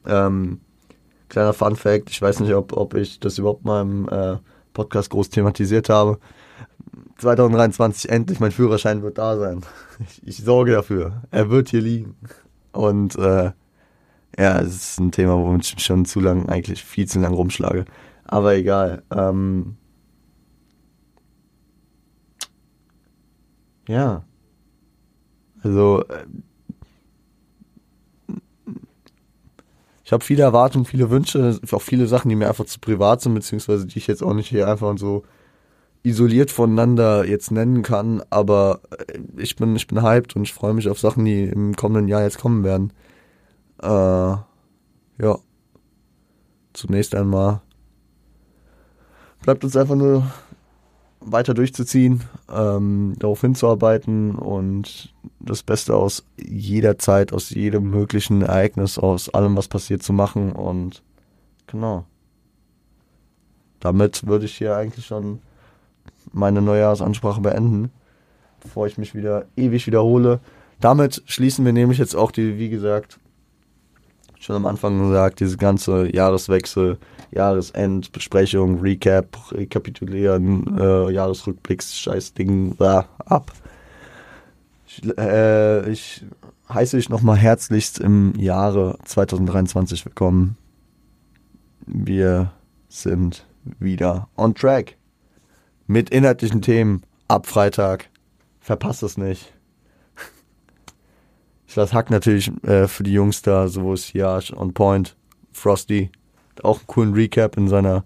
Ähm, 0.07 0.61
kleiner 1.29 1.53
Fun 1.53 1.77
Fact, 1.77 2.11
ich 2.11 2.21
weiß 2.21 2.41
nicht, 2.41 2.55
ob, 2.55 2.73
ob 2.73 2.95
ich 2.95 3.21
das 3.21 3.39
überhaupt 3.39 3.65
mal 3.65 3.83
im 3.83 4.09
äh, 4.09 4.37
Podcast 4.73 5.11
groß 5.11 5.31
thematisiert 5.31 5.89
habe. 5.89 6.19
2023 7.19 8.11
endlich, 8.11 8.41
mein 8.41 8.53
Führerschein 8.53 9.03
wird 9.03 9.19
da 9.19 9.37
sein. 9.37 9.63
Ich, 10.01 10.27
ich 10.27 10.45
sorge 10.45 10.73
dafür. 10.73 11.23
Er 11.31 11.49
wird 11.49 11.71
hier 11.71 11.81
liegen. 11.81 12.17
Und 12.73 13.17
äh, 13.17 13.53
ja, 14.39 14.61
es 14.61 14.75
ist 14.75 15.01
ein 15.01 15.13
Thema, 15.13 15.35
womit 15.39 15.73
ich 15.75 15.83
schon 15.83 16.05
zu 16.05 16.21
lang, 16.21 16.51
eigentlich 16.51 16.85
viel 16.85 17.07
zu 17.07 17.19
lang 17.19 17.33
rumschlage. 17.33 17.87
Aber 18.25 18.55
egal. 18.55 19.03
Ähm, 19.11 19.77
ja. 23.89 24.25
Also, 25.63 26.03
äh, 26.09 26.27
ich 30.05 30.13
habe 30.13 30.25
viele 30.25 30.45
Erwartungen, 30.45 30.85
viele 30.85 31.11
Wünsche, 31.11 31.59
auch 31.73 31.83
viele 31.83 32.07
Sachen, 32.07 32.29
die 32.29 32.37
mir 32.37 32.49
einfach 32.49 32.67
zu 32.67 32.79
privat 32.79 33.21
sind, 33.23 33.35
beziehungsweise 33.35 33.87
die 33.87 33.99
ich 33.99 34.07
jetzt 34.07 34.23
auch 34.23 34.35
nicht 34.35 34.49
hier 34.49 34.69
einfach 34.69 34.97
so 34.97 35.25
isoliert 36.05 36.53
voneinander 36.53 37.25
jetzt 37.27 37.51
nennen 37.51 37.83
kann, 37.83 38.23
aber 38.31 38.81
äh, 39.09 39.19
ich 39.37 39.57
bin, 39.57 39.75
ich 39.75 39.89
bin 39.89 40.03
hyped 40.03 40.37
und 40.37 40.43
ich 40.43 40.53
freue 40.55 40.73
mich 40.73 40.89
auf 40.89 41.01
Sachen, 41.01 41.25
die 41.25 41.45
im 41.45 41.75
kommenden 41.75 42.07
Jahr 42.07 42.23
jetzt 42.23 42.39
kommen 42.39 42.63
werden. 42.63 42.93
Äh, 43.83 43.89
ja. 43.89 45.39
Zunächst 46.73 47.15
einmal 47.15 47.63
bleibt 49.43 49.65
uns 49.65 49.77
einfach 49.77 49.97
nur 49.97 50.25
weiter 51.27 51.55
durchzuziehen, 51.55 52.23
ähm, 52.53 53.15
darauf 53.19 53.41
hinzuarbeiten 53.41 54.37
und 54.37 55.13
das 55.41 55.63
Beste 55.63 55.95
aus 55.95 56.25
jeder 56.37 56.99
Zeit, 56.99 57.33
aus 57.33 57.51
jedem 57.51 57.91
möglichen 57.91 58.43
Ereignis, 58.43 58.99
aus 58.99 59.29
allem, 59.29 59.57
was 59.57 59.69
passiert, 59.69 60.03
zu 60.03 60.13
machen 60.13 60.53
und 60.53 61.03
genau. 61.67 62.05
Damit 63.81 64.27
würde 64.27 64.47
ich 64.47 64.57
hier 64.57 64.77
eigentlich 64.77 65.07
schon 65.07 65.41
meine 66.33 66.63
Neujahrsansprache 66.63 67.41
beenden, 67.41 67.91
bevor 68.61 68.87
ich 68.87 68.97
mich 68.97 69.15
wieder 69.15 69.47
ewig 69.57 69.87
wiederhole. 69.87 70.41
Damit 70.81 71.23
schließen 71.27 71.65
wir 71.65 71.73
nämlich 71.73 71.99
jetzt 71.99 72.15
auch 72.15 72.31
die, 72.31 72.59
wie 72.59 72.69
gesagt, 72.69 73.19
schon 74.39 74.57
am 74.57 74.67
Anfang 74.67 74.99
gesagt, 74.99 75.41
diese 75.41 75.57
ganze 75.57 76.15
Jahreswechsel, 76.15 76.99
Jahresendbesprechung, 77.33 78.81
Recap, 78.81 79.53
Rekapitulieren, 79.53 80.79
äh, 80.79 81.11
Jahresrückblicks, 81.11 81.99
Scheiß 81.99 82.35
Ding 82.35 82.77
da 82.79 83.07
ab. 83.19 83.53
Ich, 84.87 85.03
äh, 85.19 85.91
ich 85.91 86.25
heiße 86.73 86.97
dich 86.97 87.09
nochmal 87.09 87.37
herzlichst 87.37 87.99
im 87.99 88.35
Jahre 88.37 88.99
2023 89.05 90.05
willkommen. 90.05 90.57
Wir 91.87 92.53
sind 92.89 93.47
wieder 93.79 94.29
on 94.37 94.55
track 94.55 94.97
mit 95.87 96.11
inhaltlichen 96.11 96.63
Themen 96.63 97.03
ab 97.29 97.47
Freitag. 97.47 98.09
Verpasst 98.61 99.03
es 99.03 99.17
nicht. 99.17 99.56
Lasse 101.77 101.95
Hack 101.95 102.11
natürlich 102.11 102.51
äh, 102.65 102.89
für 102.89 103.03
die 103.03 103.13
Jungs 103.13 103.43
da, 103.43 103.69
so 103.69 103.95
Siage, 103.97 104.55
On 104.57 104.73
Point, 104.73 105.15
Frosty. 105.53 106.11
Auch 106.63 106.79
einen 106.79 106.87
coolen 106.87 107.15
Recap 107.15 107.57
in 107.59 107.69
seiner, 107.69 108.05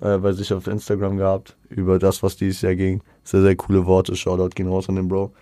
äh, 0.00 0.18
bei 0.18 0.32
sich 0.32 0.52
auf 0.52 0.66
Instagram 0.66 1.16
gehabt, 1.16 1.56
über 1.68 2.00
das, 2.00 2.22
was 2.24 2.36
dieses 2.36 2.62
Jahr 2.62 2.74
ging. 2.74 3.00
Sehr, 3.22 3.42
sehr 3.42 3.54
coole 3.54 3.86
Worte. 3.86 4.16
Shoutout 4.16 4.50
gehen 4.56 4.66
raus 4.66 4.88
an 4.88 4.96
den 4.96 5.06
Bro. 5.06 5.32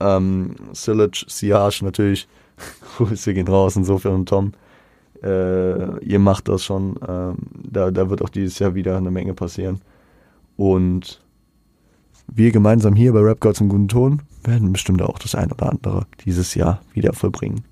Ähm, 0.00 0.54
Sillage, 0.74 1.24
Siage 1.26 1.84
natürlich. 1.84 2.28
Grüße 2.98 3.32
gehen 3.32 3.48
raus, 3.48 3.76
insofern 3.76 4.14
und 4.14 4.28
Tom. 4.28 4.52
Äh, 5.22 6.04
ihr 6.04 6.18
macht 6.18 6.48
das 6.48 6.64
schon. 6.64 6.98
Ähm, 7.08 7.36
da, 7.54 7.90
da 7.90 8.10
wird 8.10 8.20
auch 8.20 8.28
dieses 8.28 8.58
Jahr 8.58 8.74
wieder 8.74 8.98
eine 8.98 9.10
Menge 9.10 9.32
passieren. 9.32 9.80
Und 10.58 11.22
wir 12.26 12.52
gemeinsam 12.52 12.94
hier 12.94 13.12
bei 13.12 13.20
Rap 13.20 13.40
Gods 13.40 13.60
im 13.60 13.68
guten 13.68 13.88
Ton 13.88 14.22
werden 14.44 14.72
bestimmt 14.72 15.02
auch 15.02 15.18
das 15.18 15.34
ein 15.34 15.52
oder 15.52 15.70
andere 15.70 16.06
dieses 16.24 16.54
Jahr 16.54 16.80
wieder 16.92 17.12
vollbringen. 17.12 17.64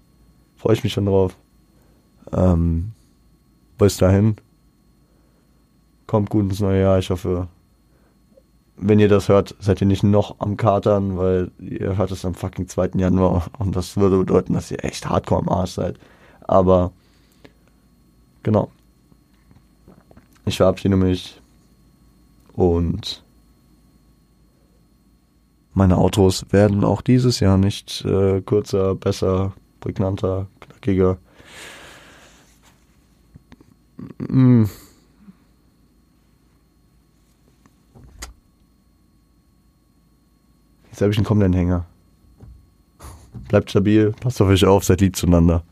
Freue 0.57 0.75
ich 0.75 0.85
mich 0.85 0.93
schon 0.93 1.07
drauf. 1.07 1.37
Ähm, 2.33 2.93
bis 3.79 3.97
dahin. 3.97 4.37
Kommt 6.07 6.31
gut 6.31 6.45
ins 6.45 6.61
neue 6.61 6.83
Jahr. 6.83 6.99
Ich 6.99 7.11
hoffe, 7.11 7.49
wenn 8.77 8.99
ihr 8.99 9.09
das 9.09 9.29
hört, 9.29 9.55
seid 9.59 9.81
ihr 9.81 9.87
nicht 9.87 10.03
noch 10.03 10.37
am 10.41 10.57
Katern, 10.57 11.17
weil 11.17 11.51
ihr 11.59 11.97
hört 11.97 12.11
es 12.11 12.25
am 12.25 12.35
fucking 12.35 12.67
2. 12.67 12.91
Januar 12.97 13.47
und 13.59 13.77
das 13.77 13.97
würde 13.97 14.19
bedeuten, 14.19 14.55
dass 14.55 14.71
ihr 14.71 14.85
echt 14.85 15.09
hardcore 15.09 15.43
am 15.43 15.49
Arsch 15.49 15.73
seid. 15.73 15.99
Aber 16.43 16.93
genau. 18.43 18.71
Ich 20.47 20.57
verabschiede 20.57 20.97
mich 20.97 21.41
und 22.55 23.23
meine 25.73 25.97
Autos 25.99 26.47
werden 26.51 26.85
auch 26.85 27.01
dieses 27.01 27.41
Jahr 27.41 27.57
nicht 27.57 28.05
äh, 28.05 28.41
kürzer, 28.41 28.95
besser, 28.95 29.53
prägnanter, 29.81 30.49
knackiger. 30.61 31.19
Mm. 34.19 34.65
Jetzt 40.91 41.01
habe 41.01 41.13
ich 41.13 41.19
einen 41.19 41.27
kommenden 41.27 41.53
Hänger. 41.53 41.87
Bleibt 43.49 43.71
stabil, 43.71 44.13
passt 44.21 44.41
auf 44.43 44.49
euch 44.49 44.65
auf, 44.65 44.85
seid 44.85 45.01
lieb 45.01 45.17
zueinander. 45.17 45.63